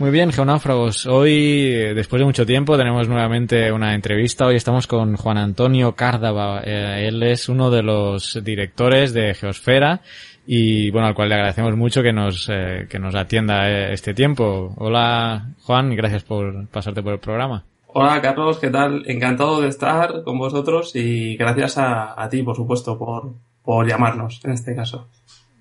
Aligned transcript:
Muy 0.00 0.10
bien, 0.10 0.32
geonáufragos. 0.32 1.04
Hoy, 1.04 1.74
eh, 1.74 1.92
después 1.92 2.20
de 2.20 2.24
mucho 2.24 2.46
tiempo, 2.46 2.78
tenemos 2.78 3.06
nuevamente 3.06 3.70
una 3.70 3.94
entrevista. 3.94 4.46
Hoy 4.46 4.56
estamos 4.56 4.86
con 4.86 5.14
Juan 5.14 5.36
Antonio 5.36 5.94
Cárdava. 5.94 6.62
Eh, 6.64 7.06
él 7.06 7.22
es 7.22 7.50
uno 7.50 7.70
de 7.70 7.82
los 7.82 8.42
directores 8.42 9.12
de 9.12 9.34
Geosfera 9.34 10.00
y, 10.46 10.90
bueno, 10.90 11.06
al 11.06 11.14
cual 11.14 11.28
le 11.28 11.34
agradecemos 11.34 11.76
mucho 11.76 12.02
que 12.02 12.14
nos, 12.14 12.48
eh, 12.50 12.86
que 12.88 12.98
nos 12.98 13.14
atienda 13.14 13.90
este 13.92 14.14
tiempo. 14.14 14.72
Hola, 14.78 15.50
Juan, 15.64 15.94
gracias 15.94 16.24
por 16.24 16.66
pasarte 16.68 17.02
por 17.02 17.12
el 17.12 17.20
programa. 17.20 17.66
Hola, 17.88 18.22
Carlos, 18.22 18.58
¿qué 18.58 18.70
tal? 18.70 19.02
Encantado 19.04 19.60
de 19.60 19.68
estar 19.68 20.22
con 20.24 20.38
vosotros 20.38 20.96
y 20.96 21.36
gracias 21.36 21.76
a, 21.76 22.18
a 22.18 22.26
ti, 22.30 22.42
por 22.42 22.56
supuesto, 22.56 22.98
por, 22.98 23.34
por 23.62 23.86
llamarnos 23.86 24.40
en 24.46 24.52
este 24.52 24.74
caso. 24.74 25.08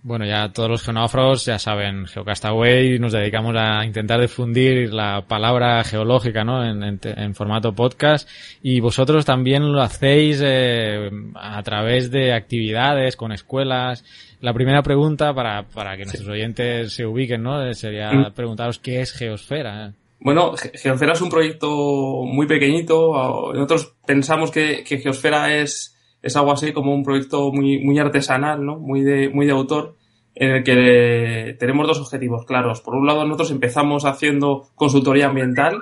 Bueno, 0.02 0.26
ya 0.26 0.52
todos 0.54 0.70
los 0.70 0.84
geonáufragos 0.84 1.46
ya 1.46 1.60
saben, 1.60 2.06
Geocastaway 2.06 3.00
nos 3.00 3.12
dedicamos 3.12 3.54
a 3.58 3.84
intentar 3.84 4.22
difundir 4.22 4.94
la 4.94 5.26
palabra 5.28 5.84
geológica 5.84 6.46
¿no? 6.46 6.64
en, 6.64 7.36
formato 7.36 7.74
podcast 7.76 8.30
y 8.64 8.80
vosotros 8.80 9.26
también 9.26 9.74
lo 9.74 9.82
hacéis 9.82 10.40
eh, 10.42 11.12
a 11.36 11.62
través 11.64 12.12
de 12.12 12.34
actividades 12.34 13.18
con 13.18 13.34
escuelas. 13.34 14.06
La 14.40 14.54
primera 14.54 14.82
pregunta 14.84 15.34
para, 15.34 15.64
para 15.64 15.98
que 15.98 16.06
nuestros 16.06 16.30
oyentes 16.30 16.94
se 16.94 17.06
ubiquen 17.06 17.44
¿no? 17.44 17.74
sería 17.74 18.14
mm. 18.14 18.34
preguntaros 18.34 18.80
qué 18.80 19.02
es 19.02 19.12
Geosfera. 19.12 19.92
Bueno, 20.22 20.54
Geosfera 20.56 21.12
es 21.12 21.22
un 21.22 21.30
proyecto 21.30 22.24
muy 22.24 22.48
pequeñito. 22.48 23.52
Nosotros 23.54 23.96
pensamos 24.06 24.50
que, 24.50 24.82
que 24.86 25.00
Geosfera 25.00 25.56
es 25.56 25.99
es 26.22 26.36
algo 26.36 26.52
así 26.52 26.74
como 26.74 26.94
un 26.94 27.04
proyecto 27.04 27.52
muy, 27.52 27.80
muy 27.80 27.98
artesanal, 28.00 28.66
¿no? 28.66 28.78
Muy 28.78 29.02
de, 29.02 29.30
muy 29.30 29.46
de 29.46 29.52
autor, 29.54 29.96
en 30.36 30.52
el 30.52 30.64
que 30.64 31.56
tenemos 31.60 31.88
dos 31.88 32.00
objetivos 32.00 32.46
claros. 32.46 32.82
Por 32.82 32.96
un 32.96 33.08
lado, 33.08 33.24
nosotros 33.26 33.52
empezamos 33.52 34.06
haciendo 34.06 34.68
consultoría 34.76 35.28
ambiental, 35.28 35.80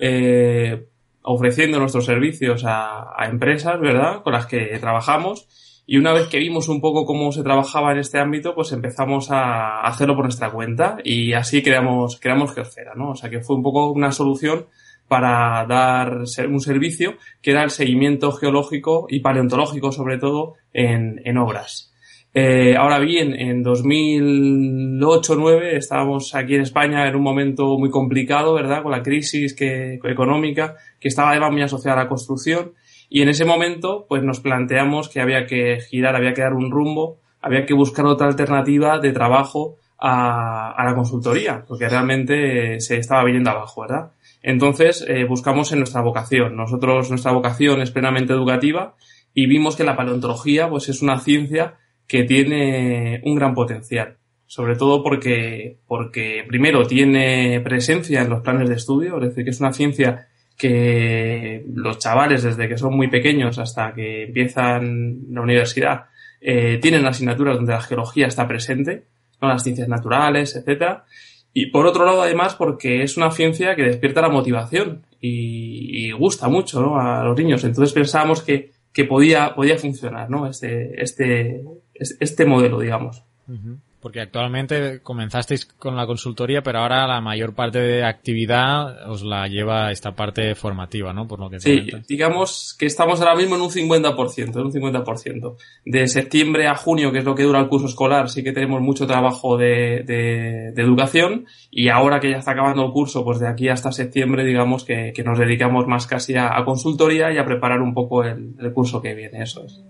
eh, 0.00 0.86
ofreciendo 1.22 1.78
nuestros 1.78 2.04
servicios 2.04 2.64
a, 2.64 3.12
a, 3.16 3.26
empresas, 3.26 3.80
¿verdad? 3.80 4.22
Con 4.22 4.32
las 4.32 4.46
que 4.46 4.78
trabajamos. 4.80 5.48
Y 5.88 5.98
una 5.98 6.12
vez 6.12 6.26
que 6.26 6.38
vimos 6.38 6.68
un 6.68 6.80
poco 6.80 7.04
cómo 7.06 7.30
se 7.30 7.44
trabajaba 7.44 7.92
en 7.92 7.98
este 7.98 8.18
ámbito, 8.18 8.56
pues 8.56 8.72
empezamos 8.72 9.30
a 9.30 9.82
hacerlo 9.82 10.16
por 10.16 10.24
nuestra 10.24 10.50
cuenta 10.50 10.98
y 11.04 11.32
así 11.32 11.62
creamos, 11.62 12.18
creamos 12.20 12.52
Geosfera, 12.52 12.94
¿no? 12.96 13.10
O 13.10 13.14
sea 13.14 13.30
que 13.30 13.40
fue 13.40 13.54
un 13.54 13.62
poco 13.62 13.92
una 13.92 14.10
solución 14.10 14.66
para 15.08 15.64
dar 15.66 16.24
un 16.48 16.60
servicio 16.60 17.14
que 17.42 17.52
era 17.52 17.62
el 17.62 17.70
seguimiento 17.70 18.32
geológico 18.32 19.06
y 19.08 19.20
paleontológico 19.20 19.92
sobre 19.92 20.18
todo 20.18 20.54
en, 20.72 21.20
en 21.24 21.38
obras. 21.38 21.92
Eh, 22.38 22.76
ahora 22.76 22.98
bien, 22.98 23.32
en 23.32 23.64
2008-2009 23.64 25.78
estábamos 25.78 26.34
aquí 26.34 26.56
en 26.56 26.60
España 26.60 27.08
en 27.08 27.16
un 27.16 27.22
momento 27.22 27.78
muy 27.78 27.88
complicado, 27.88 28.52
¿verdad? 28.52 28.82
Con 28.82 28.92
la 28.92 29.02
crisis 29.02 29.54
que, 29.54 29.98
económica 30.04 30.76
que 31.00 31.08
estaba 31.08 31.30
además 31.30 31.52
muy 31.52 31.62
asociada 31.62 31.98
a 31.98 32.02
la 32.04 32.10
construcción 32.10 32.74
y 33.08 33.22
en 33.22 33.30
ese 33.30 33.46
momento 33.46 34.04
pues 34.06 34.22
nos 34.22 34.40
planteamos 34.40 35.08
que 35.08 35.22
había 35.22 35.46
que 35.46 35.78
girar, 35.80 36.14
había 36.14 36.34
que 36.34 36.42
dar 36.42 36.52
un 36.52 36.70
rumbo, 36.70 37.20
había 37.40 37.64
que 37.64 37.72
buscar 37.72 38.04
otra 38.04 38.26
alternativa 38.26 38.98
de 38.98 39.12
trabajo 39.12 39.76
a, 39.98 40.72
a 40.72 40.84
la 40.84 40.94
consultoría, 40.94 41.64
porque 41.66 41.88
realmente 41.88 42.80
se 42.80 42.98
estaba 42.98 43.24
viniendo 43.24 43.48
abajo, 43.48 43.80
¿verdad? 43.80 44.10
Entonces, 44.46 45.04
eh, 45.08 45.24
buscamos 45.24 45.72
en 45.72 45.80
nuestra 45.80 46.02
vocación. 46.02 46.54
Nosotros, 46.54 47.10
nuestra 47.10 47.32
vocación 47.32 47.82
es 47.82 47.90
plenamente 47.90 48.32
educativa 48.32 48.94
y 49.34 49.48
vimos 49.48 49.74
que 49.74 49.82
la 49.82 49.96
paleontología, 49.96 50.68
pues 50.70 50.88
es 50.88 51.02
una 51.02 51.18
ciencia 51.18 51.74
que 52.06 52.22
tiene 52.22 53.20
un 53.24 53.34
gran 53.34 53.54
potencial. 53.54 54.18
Sobre 54.46 54.76
todo 54.76 55.02
porque, 55.02 55.78
porque 55.88 56.44
primero 56.46 56.86
tiene 56.86 57.60
presencia 57.60 58.22
en 58.22 58.30
los 58.30 58.42
planes 58.42 58.68
de 58.68 58.76
estudio, 58.76 59.16
es 59.16 59.30
decir, 59.30 59.42
que 59.42 59.50
es 59.50 59.58
una 59.58 59.72
ciencia 59.72 60.28
que 60.56 61.64
los 61.74 61.98
chavales 61.98 62.44
desde 62.44 62.68
que 62.68 62.78
son 62.78 62.94
muy 62.96 63.08
pequeños 63.08 63.58
hasta 63.58 63.92
que 63.94 64.26
empiezan 64.26 65.22
la 65.28 65.40
universidad 65.40 66.04
eh, 66.40 66.78
tienen 66.80 67.04
asignaturas 67.04 67.56
donde 67.56 67.72
la 67.72 67.80
geología 67.80 68.28
está 68.28 68.46
presente, 68.46 69.06
¿no? 69.42 69.48
las 69.48 69.64
ciencias 69.64 69.88
naturales, 69.88 70.54
etcétera, 70.54 71.04
y 71.58 71.70
por 71.70 71.86
otro 71.86 72.04
lado, 72.04 72.20
además, 72.20 72.54
porque 72.54 73.02
es 73.02 73.16
una 73.16 73.30
ciencia 73.30 73.74
que 73.74 73.82
despierta 73.82 74.20
la 74.20 74.28
motivación 74.28 75.06
y, 75.22 76.10
gusta 76.10 76.48
mucho 76.48 76.82
¿no? 76.82 77.00
a 77.00 77.24
los 77.24 77.34
niños. 77.34 77.64
Entonces 77.64 77.94
pensábamos 77.94 78.42
que, 78.42 78.72
que 78.92 79.04
podía, 79.04 79.54
podía 79.54 79.78
funcionar 79.78 80.28
¿no? 80.28 80.46
este, 80.46 81.02
este, 81.02 81.64
este 81.94 82.44
modelo, 82.44 82.78
digamos. 82.78 83.22
Porque 84.06 84.20
actualmente 84.20 85.00
comenzasteis 85.02 85.66
con 85.66 85.96
la 85.96 86.06
consultoría, 86.06 86.62
pero 86.62 86.78
ahora 86.78 87.08
la 87.08 87.20
mayor 87.20 87.56
parte 87.56 87.80
de 87.80 88.04
actividad 88.04 89.10
os 89.10 89.24
la 89.24 89.48
lleva 89.48 89.90
esta 89.90 90.14
parte 90.14 90.54
formativa, 90.54 91.12
¿no? 91.12 91.26
Por 91.26 91.40
lo 91.40 91.50
que 91.50 91.58
Sí, 91.58 91.88
digamos 92.08 92.76
que 92.78 92.86
estamos 92.86 93.20
ahora 93.20 93.34
mismo 93.34 93.56
en 93.56 93.62
un 93.62 93.70
50%, 93.70 94.60
en 94.60 94.66
un 94.66 94.72
50%. 94.72 95.56
De 95.84 96.06
septiembre 96.06 96.68
a 96.68 96.76
junio, 96.76 97.10
que 97.10 97.18
es 97.18 97.24
lo 97.24 97.34
que 97.34 97.42
dura 97.42 97.58
el 97.58 97.66
curso 97.66 97.88
escolar, 97.88 98.30
sí 98.30 98.44
que 98.44 98.52
tenemos 98.52 98.80
mucho 98.80 99.08
trabajo 99.08 99.56
de, 99.56 100.04
de, 100.06 100.68
educación 100.80 101.46
y 101.72 101.88
ahora 101.88 102.20
que 102.20 102.30
ya 102.30 102.36
está 102.36 102.52
acabando 102.52 102.84
el 102.86 102.92
curso, 102.92 103.24
pues 103.24 103.40
de 103.40 103.48
aquí 103.48 103.68
hasta 103.68 103.90
septiembre, 103.90 104.44
digamos 104.44 104.84
que, 104.84 105.12
que 105.16 105.24
nos 105.24 105.36
dedicamos 105.36 105.88
más 105.88 106.06
casi 106.06 106.36
a, 106.36 106.62
consultoría 106.64 107.32
y 107.32 107.38
a 107.38 107.44
preparar 107.44 107.82
un 107.82 107.92
poco 107.92 108.22
el, 108.22 108.54
curso 108.72 109.02
que 109.02 109.16
viene, 109.16 109.42
eso 109.42 109.64
es. 109.64 109.82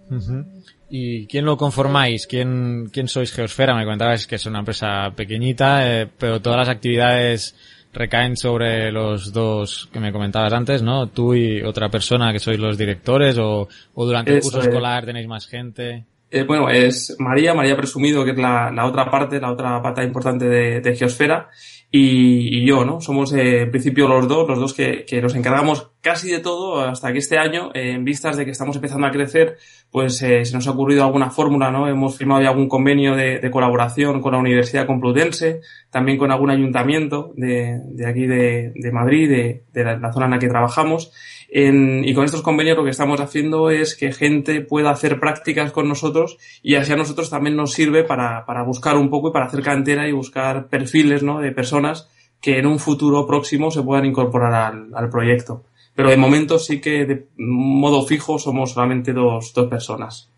¿Y 0.89 1.27
quién 1.27 1.45
lo 1.45 1.57
conformáis? 1.57 2.27
¿Quién, 2.27 2.89
quién 2.93 3.09
sois 3.09 3.33
Geosfera? 3.33 3.75
Me 3.75 3.85
comentabas 3.85 4.27
que 4.27 4.37
es 4.37 4.47
una 4.47 4.61
empresa 4.61 5.11
pequeñita, 5.17 6.03
eh, 6.03 6.09
pero 6.19 6.41
todas 6.41 6.59
las 6.59 6.69
actividades 6.69 7.57
recaen 7.93 8.37
sobre 8.37 8.93
los 8.93 9.33
dos 9.33 9.89
que 9.93 10.01
me 10.01 10.13
comentabas 10.13 10.53
antes, 10.53 10.83
¿no? 10.83 11.09
Tú 11.09 11.35
y 11.35 11.63
otra 11.63 11.89
persona 11.89 12.33
que 12.33 12.39
sois 12.39 12.59
los 12.59 12.79
directores 12.79 13.39
o, 13.39 13.69
o 13.95 14.07
durante 14.07 14.35
el 14.35 14.43
curso 14.43 14.61
escolar 14.61 15.07
tenéis 15.07 15.27
más 15.27 15.47
gente. 15.47 16.05
Eh, 16.31 16.43
bueno, 16.43 16.69
es 16.69 17.17
María, 17.19 17.55
María 17.55 17.77
Presumido, 17.77 18.25
que 18.25 18.33
es 18.33 18.39
la, 18.39 18.73
otra 18.85 19.11
parte, 19.11 19.41
la 19.41 19.53
otra 19.53 19.81
pata 19.81 20.03
importante 20.03 20.47
de, 20.47 20.97
Geosfera 20.97 21.51
y, 21.91 22.67
yo, 22.67 22.85
¿no? 22.85 23.01
Somos 23.01 23.33
eh, 23.33 23.63
en 23.63 23.71
principio 23.71 24.09
los 24.09 24.27
dos, 24.27 24.49
los 24.49 24.59
dos 24.59 24.75
que, 24.75 25.07
nos 25.23 25.35
encargamos 25.35 25.93
casi 26.01 26.31
de 26.31 26.41
todo 26.41 26.81
hasta 26.81 27.13
que 27.13 27.19
este 27.19 27.39
año, 27.39 27.71
eh, 27.75 27.93
en 27.93 28.05
vistas 28.05 28.37
de 28.37 28.45
que 28.45 28.51
estamos 28.51 28.77
empezando 28.77 29.07
a 29.07 29.11
crecer, 29.11 29.57
pues 29.91 30.21
eh, 30.23 30.45
se 30.45 30.55
nos 30.55 30.67
ha 30.67 30.73
ocurrido 30.73 31.05
alguna 31.05 31.31
fórmula, 31.31 31.71
¿no? 31.71 31.89
Hemos 31.89 32.19
firmado 32.19 32.43
ya 32.43 32.51
algún 32.51 32.69
convenio 32.69 33.15
de, 33.15 33.51
colaboración 33.51 34.21
con 34.21 34.33
la 34.33 34.39
Universidad 34.39 34.87
Complutense, 34.87 35.61
también 35.91 36.19
con 36.19 36.31
algún 36.31 36.51
ayuntamiento 36.51 37.33
de, 37.37 37.81
de 37.85 38.07
aquí 38.07 38.27
de, 38.27 38.91
Madrid, 38.93 39.63
de, 39.73 39.85
la, 39.85 40.13
zona 40.13 40.27
en 40.27 40.33
la 40.33 40.39
que 40.39 40.49
trabajamos. 40.49 41.13
En, 41.49 42.05
y 42.05 42.13
con 42.15 42.25
estos 42.25 42.43
convenios 42.43 42.77
lo 42.77 42.85
que 42.85 42.91
estamos 42.91 43.21
haciendo 43.21 43.71
es 43.71 43.95
que 43.95 44.13
gente 44.13 44.61
pueda 44.61 44.91
hacer 44.91 45.21
prácticas 45.21 45.71
con 45.73 45.89
nosotros 45.89 46.39
y 46.63 46.75
así 46.75 46.93
a 46.93 46.97
nosotros 46.97 47.31
también 47.31 47.57
nos 47.57 47.73
sirve 47.73 48.03
para, 48.03 48.45
para 48.47 48.63
buscar 48.63 48.97
un 48.97 49.11
poco 49.11 49.29
y 49.29 49.33
para 49.33 49.47
hacer 49.47 49.63
cantera 49.63 50.09
y 50.09 50.13
buscar 50.13 50.67
perfiles, 50.67 51.23
¿no? 51.23 51.41
De 51.41 51.53
personas 51.53 52.09
que 52.41 52.59
en 52.59 52.67
un 52.67 52.79
futuro 52.79 53.27
próximo 53.27 53.71
se 53.71 53.83
puedan 53.83 54.07
incorporar 54.07 54.53
al, 54.55 54.89
al 54.95 55.09
proyecto. 55.09 55.65
Pero 55.95 56.11
de 56.11 56.17
momento 56.19 56.59
sí 56.59 56.81
que 56.81 57.07
de 57.07 57.27
modo 57.39 58.07
fijo 58.07 58.39
somos 58.39 58.73
solamente 58.73 59.15
dos, 59.15 59.53
dos 59.55 59.69
personas. 59.69 60.29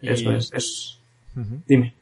Eso 0.00 0.32
es. 0.32 0.50
es... 0.54 0.98
Dime. 1.66 1.92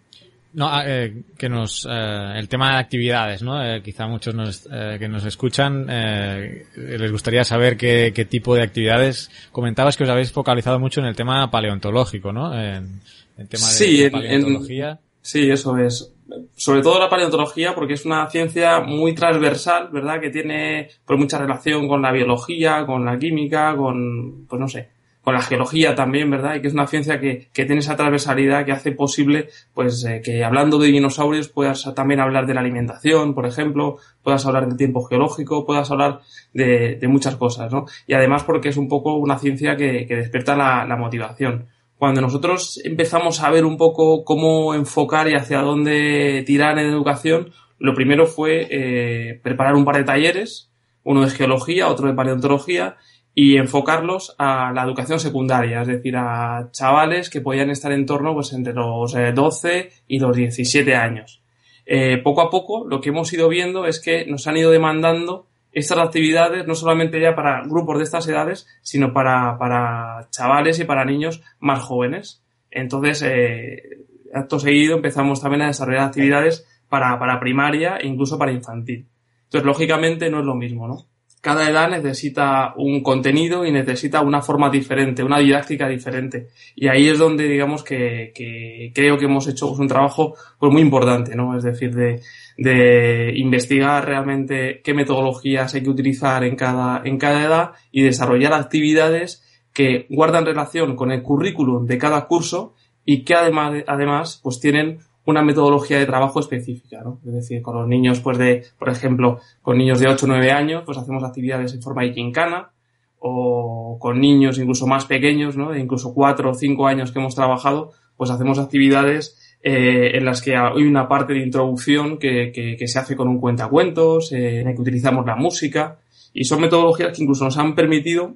No, 0.54 0.68
ah, 0.68 0.84
eh, 0.86 1.22
que 1.38 1.48
nos, 1.48 1.86
eh, 1.90 2.32
el 2.36 2.46
tema 2.46 2.72
de 2.72 2.78
actividades, 2.78 3.42
¿no? 3.42 3.64
Eh, 3.64 3.80
quizá 3.82 4.06
muchos 4.06 4.34
nos, 4.34 4.68
eh, 4.70 4.96
que 4.98 5.08
nos 5.08 5.24
escuchan 5.24 5.86
eh, 5.88 6.66
les 6.76 7.10
gustaría 7.10 7.42
saber 7.42 7.78
qué, 7.78 8.12
qué, 8.14 8.26
tipo 8.26 8.54
de 8.54 8.62
actividades. 8.62 9.30
Comentabas 9.50 9.96
que 9.96 10.04
os 10.04 10.10
habéis 10.10 10.30
focalizado 10.30 10.78
mucho 10.78 11.00
en 11.00 11.06
el 11.06 11.16
tema 11.16 11.50
paleontológico, 11.50 12.32
¿no? 12.32 12.52
En, 12.54 13.00
el 13.38 13.48
tema 13.48 13.66
de, 13.66 13.72
sí, 13.72 14.02
de 14.02 14.10
paleontología. 14.10 14.90
En, 14.90 14.98
sí, 15.22 15.50
eso 15.50 15.78
es. 15.78 16.12
Sobre 16.54 16.82
todo 16.82 16.98
la 16.98 17.08
paleontología 17.08 17.74
porque 17.74 17.94
es 17.94 18.04
una 18.04 18.28
ciencia 18.28 18.80
muy 18.80 19.14
transversal, 19.14 19.88
¿verdad? 19.90 20.20
Que 20.20 20.28
tiene 20.28 20.90
pues 21.06 21.18
mucha 21.18 21.38
relación 21.38 21.88
con 21.88 22.02
la 22.02 22.12
biología, 22.12 22.84
con 22.84 23.06
la 23.06 23.18
química, 23.18 23.74
con, 23.74 24.44
pues 24.46 24.60
no 24.60 24.68
sé, 24.68 24.88
con 25.22 25.34
la 25.34 25.40
geología 25.40 25.94
también, 25.94 26.30
¿verdad? 26.30 26.56
Y 26.56 26.60
que 26.60 26.68
es 26.68 26.74
una 26.74 26.86
ciencia 26.86 27.20
que, 27.20 27.48
que 27.52 27.64
tiene 27.64 27.78
esa 27.78 27.96
transversalidad 27.96 28.64
que 28.64 28.72
hace 28.72 28.92
posible, 28.92 29.48
pues, 29.72 30.04
eh, 30.04 30.20
que 30.22 30.44
hablando 30.44 30.78
de 30.78 30.88
dinosaurios 30.88 31.48
puedas 31.48 31.88
también 31.94 32.20
hablar 32.20 32.46
de 32.46 32.54
la 32.54 32.60
alimentación, 32.60 33.34
por 33.34 33.46
ejemplo, 33.46 33.98
puedas 34.22 34.44
hablar 34.46 34.66
del 34.66 34.76
tiempo 34.76 35.02
geológico, 35.04 35.64
puedas 35.64 35.90
hablar 35.90 36.20
de, 36.52 36.96
de 36.96 37.08
muchas 37.08 37.36
cosas, 37.36 37.72
¿no? 37.72 37.86
Y 38.06 38.14
además 38.14 38.42
porque 38.42 38.70
es 38.70 38.76
un 38.76 38.88
poco 38.88 39.14
una 39.14 39.38
ciencia 39.38 39.76
que, 39.76 40.06
que 40.06 40.16
despierta 40.16 40.56
la, 40.56 40.84
la 40.86 40.96
motivación. 40.96 41.66
Cuando 41.98 42.20
nosotros 42.20 42.80
empezamos 42.82 43.40
a 43.44 43.50
ver 43.50 43.64
un 43.64 43.76
poco 43.76 44.24
cómo 44.24 44.74
enfocar 44.74 45.28
y 45.28 45.34
hacia 45.34 45.60
dónde 45.60 46.42
tirar 46.44 46.76
en 46.80 46.86
educación, 46.86 47.52
lo 47.78 47.94
primero 47.94 48.26
fue 48.26 48.66
eh, 48.70 49.40
preparar 49.40 49.76
un 49.76 49.84
par 49.84 49.98
de 49.98 50.04
talleres, 50.04 50.68
uno 51.04 51.22
de 51.22 51.30
geología, 51.30 51.86
otro 51.86 52.08
de 52.08 52.14
paleontología, 52.14 52.96
y 53.34 53.56
enfocarlos 53.56 54.34
a 54.38 54.72
la 54.72 54.82
educación 54.82 55.18
secundaria, 55.18 55.82
es 55.82 55.88
decir, 55.88 56.16
a 56.16 56.68
chavales 56.70 57.30
que 57.30 57.40
podían 57.40 57.70
estar 57.70 57.92
en 57.92 58.04
torno 58.04 58.34
pues 58.34 58.52
entre 58.52 58.74
los 58.74 59.14
12 59.34 59.78
eh, 59.78 59.92
y 60.06 60.18
los 60.18 60.36
17 60.36 60.94
años. 60.94 61.42
Eh, 61.86 62.18
poco 62.18 62.42
a 62.42 62.50
poco 62.50 62.86
lo 62.86 63.00
que 63.00 63.08
hemos 63.08 63.32
ido 63.32 63.48
viendo 63.48 63.86
es 63.86 64.00
que 64.00 64.26
nos 64.26 64.46
han 64.46 64.56
ido 64.56 64.70
demandando 64.70 65.46
estas 65.72 65.98
actividades 65.98 66.66
no 66.66 66.74
solamente 66.74 67.20
ya 67.20 67.34
para 67.34 67.62
grupos 67.64 67.98
de 67.98 68.04
estas 68.04 68.28
edades, 68.28 68.66
sino 68.82 69.12
para, 69.14 69.56
para 69.58 70.28
chavales 70.30 70.78
y 70.78 70.84
para 70.84 71.04
niños 71.04 71.42
más 71.58 71.82
jóvenes. 71.82 72.42
Entonces, 72.70 73.22
eh, 73.22 74.04
acto 74.34 74.58
seguido 74.58 74.96
empezamos 74.96 75.40
también 75.40 75.62
a 75.62 75.68
desarrollar 75.68 76.04
actividades 76.04 76.66
para, 76.90 77.18
para 77.18 77.40
primaria 77.40 77.96
e 77.96 78.06
incluso 78.06 78.38
para 78.38 78.52
infantil. 78.52 79.08
Entonces, 79.44 79.64
lógicamente 79.64 80.30
no 80.30 80.40
es 80.40 80.44
lo 80.44 80.54
mismo, 80.54 80.86
¿no? 80.86 81.06
Cada 81.42 81.68
edad 81.68 81.90
necesita 81.90 82.72
un 82.76 83.02
contenido 83.02 83.66
y 83.66 83.72
necesita 83.72 84.20
una 84.20 84.40
forma 84.42 84.70
diferente, 84.70 85.24
una 85.24 85.40
didáctica 85.40 85.88
diferente. 85.88 86.50
Y 86.76 86.86
ahí 86.86 87.08
es 87.08 87.18
donde 87.18 87.48
digamos 87.48 87.82
que, 87.82 88.30
que 88.32 88.92
creo 88.94 89.18
que 89.18 89.24
hemos 89.24 89.48
hecho 89.48 89.72
un 89.72 89.88
trabajo 89.88 90.36
pues 90.56 90.72
muy 90.72 90.82
importante, 90.82 91.34
¿no? 91.34 91.56
Es 91.56 91.64
decir, 91.64 91.92
de, 91.96 92.20
de 92.56 93.32
investigar 93.34 94.06
realmente 94.06 94.82
qué 94.84 94.94
metodologías 94.94 95.74
hay 95.74 95.82
que 95.82 95.90
utilizar 95.90 96.44
en 96.44 96.54
cada, 96.54 97.02
en 97.04 97.18
cada 97.18 97.42
edad 97.42 97.72
y 97.90 98.02
desarrollar 98.02 98.52
actividades 98.52 99.42
que 99.72 100.06
guardan 100.10 100.46
relación 100.46 100.94
con 100.94 101.10
el 101.10 101.22
currículum 101.22 101.86
de 101.86 101.98
cada 101.98 102.26
curso 102.26 102.76
y 103.04 103.24
que 103.24 103.34
además, 103.34 103.82
además 103.88 104.38
pues 104.44 104.60
tienen 104.60 105.00
una 105.24 105.42
metodología 105.42 105.98
de 105.98 106.06
trabajo 106.06 106.40
específica, 106.40 107.00
¿no? 107.02 107.20
Es 107.24 107.32
decir, 107.32 107.62
con 107.62 107.76
los 107.76 107.86
niños, 107.86 108.20
pues 108.20 108.38
de, 108.38 108.64
por 108.78 108.88
ejemplo, 108.88 109.40
con 109.60 109.78
niños 109.78 110.00
de 110.00 110.08
8 110.08 110.26
o 110.26 110.28
9 110.28 110.50
años, 110.50 110.82
pues 110.84 110.98
hacemos 110.98 111.22
actividades 111.22 111.74
en 111.74 111.82
forma 111.82 112.02
de 112.02 112.12
quincana, 112.12 112.70
o 113.18 113.98
con 114.00 114.20
niños 114.20 114.58
incluso 114.58 114.86
más 114.86 115.06
pequeños, 115.06 115.56
¿no? 115.56 115.70
De 115.70 115.78
incluso 115.78 116.12
4 116.12 116.50
o 116.50 116.54
5 116.54 116.86
años 116.86 117.12
que 117.12 117.20
hemos 117.20 117.36
trabajado, 117.36 117.92
pues 118.16 118.30
hacemos 118.30 118.58
actividades 118.58 119.58
eh, 119.62 120.16
en 120.16 120.24
las 120.24 120.42
que 120.42 120.56
hay 120.56 120.82
una 120.82 121.08
parte 121.08 121.34
de 121.34 121.44
introducción 121.44 122.18
que, 122.18 122.50
que, 122.52 122.76
que 122.76 122.88
se 122.88 122.98
hace 122.98 123.14
con 123.14 123.28
un 123.28 123.40
cuentacuentos, 123.40 124.32
eh, 124.32 124.60
en 124.60 124.68
el 124.68 124.74
que 124.74 124.82
utilizamos 124.82 125.24
la 125.24 125.36
música, 125.36 125.98
y 126.32 126.44
son 126.44 126.60
metodologías 126.60 127.16
que 127.16 127.22
incluso 127.22 127.44
nos 127.44 127.56
han 127.58 127.76
permitido 127.76 128.34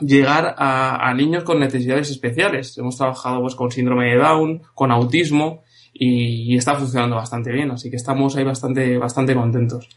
llegar 0.00 0.56
a, 0.58 1.08
a 1.08 1.14
niños 1.14 1.44
con 1.44 1.60
necesidades 1.60 2.10
especiales. 2.10 2.76
Hemos 2.78 2.96
trabajado 2.96 3.40
pues 3.40 3.54
con 3.54 3.70
síndrome 3.70 4.10
de 4.10 4.16
Down, 4.16 4.62
con 4.74 4.90
autismo, 4.90 5.62
y, 5.98 6.52
y, 6.52 6.56
está 6.56 6.74
funcionando 6.74 7.16
bastante 7.16 7.50
bien, 7.52 7.70
así 7.70 7.90
que 7.90 7.96
estamos 7.96 8.36
ahí 8.36 8.44
bastante, 8.44 8.98
bastante 8.98 9.34
contentos. 9.34 9.88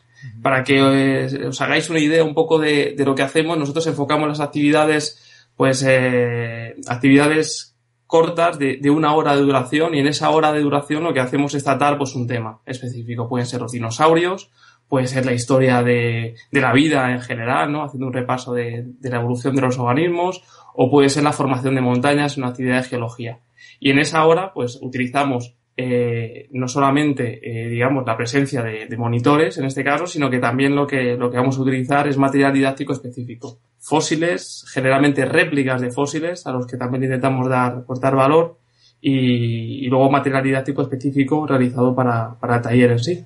Para 0.42 0.64
que 0.64 1.46
os 1.48 1.62
hagáis 1.62 1.90
una 1.90 2.00
idea 2.00 2.24
un 2.24 2.34
poco 2.34 2.58
de, 2.58 2.94
de, 2.98 3.06
lo 3.06 3.16
que 3.16 3.24
hacemos, 3.24 3.58
nosotros 3.58 3.86
enfocamos 3.88 4.28
las 4.28 4.40
actividades, 4.40 5.50
pues, 5.56 5.84
eh, 5.88 6.76
actividades 6.88 7.76
cortas 8.08 8.58
de, 8.58 8.78
de, 8.78 8.90
una 8.90 9.14
hora 9.14 9.36
de 9.36 9.42
duración 9.42 9.94
y 9.94 10.00
en 10.00 10.08
esa 10.08 10.30
hora 10.30 10.52
de 10.52 10.62
duración 10.62 11.04
lo 11.04 11.14
que 11.14 11.20
hacemos 11.20 11.54
es 11.54 11.64
tratar 11.64 11.98
pues 11.98 12.16
un 12.16 12.28
tema 12.28 12.60
específico. 12.66 13.28
Pueden 13.30 13.46
ser 13.46 13.62
los 13.62 13.74
dinosaurios, 13.74 14.50
puede 14.88 15.06
ser 15.08 15.26
la 15.26 15.34
historia 15.34 15.84
de, 15.84 16.36
de 16.52 16.62
la 16.62 16.74
vida 16.74 17.12
en 17.12 17.22
general, 17.22 17.72
¿no? 17.72 17.84
Haciendo 17.84 18.08
un 18.08 18.14
repaso 18.14 18.54
de, 18.54 18.86
de, 19.00 19.10
la 19.10 19.18
evolución 19.18 19.54
de 19.56 19.62
los 19.62 19.78
organismos, 19.78 20.44
o 20.74 20.90
puede 20.90 21.10
ser 21.10 21.24
la 21.24 21.34
formación 21.34 21.76
de 21.76 21.82
montañas, 21.82 22.38
una 22.38 22.48
actividad 22.48 22.78
de 22.78 22.90
geología. 22.90 23.40
Y 23.80 23.92
en 23.92 24.00
esa 24.00 24.26
hora, 24.26 24.54
pues 24.54 24.80
utilizamos 24.82 25.59
eh, 25.82 26.50
no 26.52 26.68
solamente, 26.68 27.40
eh, 27.42 27.70
digamos, 27.70 28.04
la 28.06 28.18
presencia 28.18 28.62
de, 28.62 28.98
monitores 28.98 29.58
en 29.60 29.64
este 29.64 29.82
caso, 29.82 30.08
sino 30.08 30.30
que 30.30 30.40
también 30.40 30.76
lo 30.76 30.86
que, 30.86 31.16
lo 31.16 31.32
que 31.32 31.38
vamos 31.38 31.58
a 31.58 31.62
utilizar 31.62 32.06
es 32.06 32.18
material 32.18 32.52
didáctico 32.52 32.92
específico. 32.92 33.60
Fósiles, 33.80 34.66
generalmente 34.74 35.24
réplicas 35.24 35.80
de 35.80 35.90
fósiles, 35.90 36.46
a 36.46 36.52
los 36.52 36.68
que 36.68 36.76
también 36.76 37.06
intentamos 37.06 37.48
dar, 37.48 37.78
aportar 37.78 38.14
valor, 38.14 38.58
y, 39.00 39.88
luego 39.88 40.12
material 40.12 40.44
didáctico 40.44 40.82
específico 40.82 41.48
realizado 41.48 41.96
para, 41.96 42.38
para 42.38 42.58
el 42.58 42.62
taller 42.62 42.92
en 42.92 43.00
sí. 43.00 43.26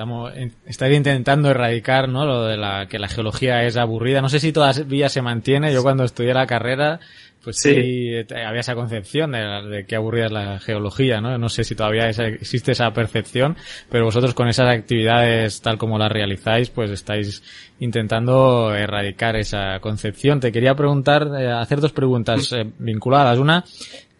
Estamos, 0.00 0.96
intentando 0.96 1.50
erradicar, 1.50 2.08
¿no? 2.08 2.24
Lo 2.24 2.46
de 2.46 2.56
la, 2.56 2.86
que 2.86 2.98
la 2.98 3.08
geología 3.08 3.64
es 3.64 3.76
aburrida. 3.76 4.22
No 4.22 4.30
sé 4.30 4.40
si 4.40 4.50
todavía 4.50 5.10
se 5.10 5.20
mantiene. 5.20 5.74
Yo 5.74 5.82
cuando 5.82 6.04
estudié 6.04 6.32
la 6.32 6.46
carrera, 6.46 7.00
pues 7.44 7.56
sí, 7.58 7.74
sí 7.74 8.34
había 8.34 8.60
esa 8.60 8.74
concepción 8.74 9.32
de, 9.32 9.40
de 9.68 9.84
que 9.84 9.96
aburrida 9.96 10.26
es 10.26 10.32
la 10.32 10.58
geología, 10.58 11.20
¿no? 11.20 11.36
No 11.36 11.50
sé 11.50 11.64
si 11.64 11.74
todavía 11.74 12.08
esa, 12.08 12.28
existe 12.28 12.72
esa 12.72 12.90
percepción, 12.92 13.58
pero 13.90 14.06
vosotros 14.06 14.32
con 14.32 14.48
esas 14.48 14.74
actividades 14.74 15.60
tal 15.60 15.76
como 15.76 15.98
las 15.98 16.10
realizáis, 16.10 16.70
pues 16.70 16.90
estáis 16.90 17.42
intentando 17.78 18.74
erradicar 18.74 19.36
esa 19.36 19.80
concepción. 19.80 20.40
Te 20.40 20.50
quería 20.50 20.74
preguntar, 20.74 21.28
eh, 21.38 21.50
hacer 21.50 21.80
dos 21.80 21.92
preguntas 21.92 22.50
eh, 22.52 22.64
vinculadas. 22.78 23.38
Una, 23.38 23.64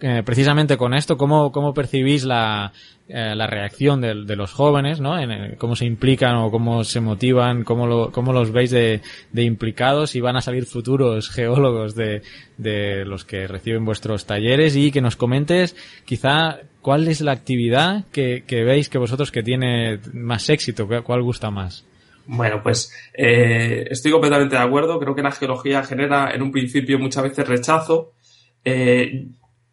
eh, 0.00 0.22
precisamente 0.24 0.76
con 0.76 0.94
esto, 0.94 1.16
¿cómo, 1.16 1.52
cómo 1.52 1.74
percibís 1.74 2.24
la, 2.24 2.72
eh, 3.08 3.34
la 3.34 3.46
reacción 3.46 4.00
de, 4.00 4.14
los 4.36 4.52
jóvenes, 4.52 5.00
¿no? 5.00 5.18
En, 5.18 5.56
cómo 5.56 5.76
se 5.76 5.84
implican 5.84 6.36
o 6.36 6.50
cómo 6.50 6.84
se 6.84 7.00
motivan, 7.00 7.64
cómo, 7.64 8.10
cómo 8.10 8.32
los 8.32 8.52
veis 8.52 8.70
de, 8.70 9.00
de, 9.32 9.42
implicados 9.42 10.14
y 10.14 10.20
van 10.20 10.36
a 10.36 10.40
salir 10.40 10.66
futuros 10.66 11.28
geólogos 11.28 11.94
de, 11.94 12.22
de 12.56 13.04
los 13.04 13.24
que 13.24 13.46
reciben 13.46 13.84
vuestros 13.84 14.26
talleres 14.26 14.76
y 14.76 14.90
que 14.90 15.00
nos 15.00 15.16
comentes 15.16 15.76
quizá 16.04 16.60
cuál 16.80 17.08
es 17.08 17.20
la 17.20 17.32
actividad 17.32 18.04
que, 18.12 18.44
que 18.46 18.64
veis 18.64 18.88
que 18.88 18.98
vosotros 18.98 19.30
que 19.30 19.42
tiene 19.42 19.98
más 20.12 20.48
éxito, 20.48 20.88
cuál 21.04 21.22
gusta 21.22 21.50
más. 21.50 21.84
Bueno, 22.26 22.62
pues 22.62 22.92
eh, 23.12 23.88
estoy 23.90 24.12
completamente 24.12 24.54
de 24.54 24.62
acuerdo. 24.62 25.00
Creo 25.00 25.14
que 25.16 25.22
la 25.22 25.32
geología 25.32 25.82
genera 25.82 26.30
en 26.32 26.42
un 26.42 26.52
principio 26.52 26.98
muchas 26.98 27.24
veces 27.24 27.48
rechazo. 27.48 28.12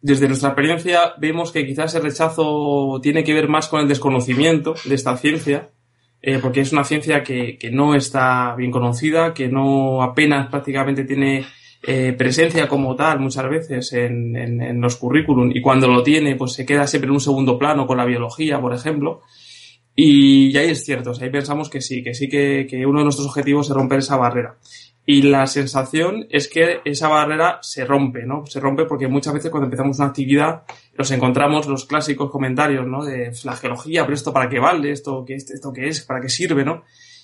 Desde 0.00 0.28
nuestra 0.28 0.50
experiencia 0.50 1.14
vemos 1.18 1.50
que 1.50 1.66
quizás 1.66 1.94
el 1.94 2.02
rechazo 2.02 3.00
tiene 3.02 3.24
que 3.24 3.34
ver 3.34 3.48
más 3.48 3.68
con 3.68 3.80
el 3.80 3.88
desconocimiento 3.88 4.74
de 4.84 4.94
esta 4.94 5.16
ciencia, 5.16 5.70
eh, 6.22 6.38
porque 6.40 6.60
es 6.60 6.72
una 6.72 6.84
ciencia 6.84 7.22
que, 7.22 7.58
que, 7.58 7.70
no 7.70 7.94
está 7.94 8.54
bien 8.56 8.70
conocida, 8.70 9.34
que 9.34 9.48
no 9.48 10.02
apenas 10.02 10.48
prácticamente 10.48 11.04
tiene 11.04 11.44
eh, 11.82 12.12
presencia 12.18 12.66
como 12.66 12.96
tal 12.96 13.20
muchas 13.20 13.48
veces 13.48 13.92
en, 13.92 14.80
los 14.80 14.96
currículum 14.96 15.52
y 15.54 15.60
cuando 15.60 15.86
lo 15.86 16.02
tiene 16.02 16.34
pues 16.34 16.52
se 16.52 16.66
queda 16.66 16.88
siempre 16.88 17.06
en 17.06 17.14
un 17.14 17.20
segundo 17.20 17.56
plano 17.56 17.86
con 17.86 17.98
la 17.98 18.04
biología, 18.04 18.60
por 18.60 18.74
ejemplo. 18.74 19.22
Y, 19.94 20.56
ahí 20.56 20.70
es 20.70 20.84
cierto, 20.84 21.12
ahí 21.20 21.30
pensamos 21.30 21.68
que 21.68 21.80
sí, 21.80 22.04
que 22.04 22.14
sí 22.14 22.28
que, 22.28 22.66
que 22.70 22.86
uno 22.86 23.00
de 23.00 23.04
nuestros 23.04 23.26
objetivos 23.26 23.68
es 23.68 23.74
romper 23.74 23.98
esa 23.98 24.16
barrera 24.16 24.56
y 25.10 25.22
la 25.22 25.46
sensación 25.46 26.26
es 26.28 26.48
que 26.48 26.82
esa 26.84 27.08
barrera 27.08 27.60
se 27.62 27.86
rompe, 27.86 28.26
¿no? 28.26 28.44
Se 28.44 28.60
rompe 28.60 28.84
porque 28.84 29.08
muchas 29.08 29.32
veces 29.32 29.50
cuando 29.50 29.64
empezamos 29.64 29.98
una 29.98 30.08
actividad 30.08 30.64
nos 30.98 31.10
encontramos 31.10 31.66
los 31.66 31.86
clásicos 31.86 32.30
comentarios, 32.30 32.86
¿no? 32.86 33.02
De 33.02 33.32
la 33.42 33.56
geología, 33.56 34.02
pero 34.02 34.14
esto 34.14 34.34
para 34.34 34.50
qué 34.50 34.58
vale, 34.58 34.90
esto 34.90 35.24
qué, 35.26 35.36
esto 35.36 35.72
qué 35.72 35.88
es, 35.88 36.02
para 36.02 36.20
qué 36.20 36.28
sirve, 36.28 36.62
¿no? 36.62 36.82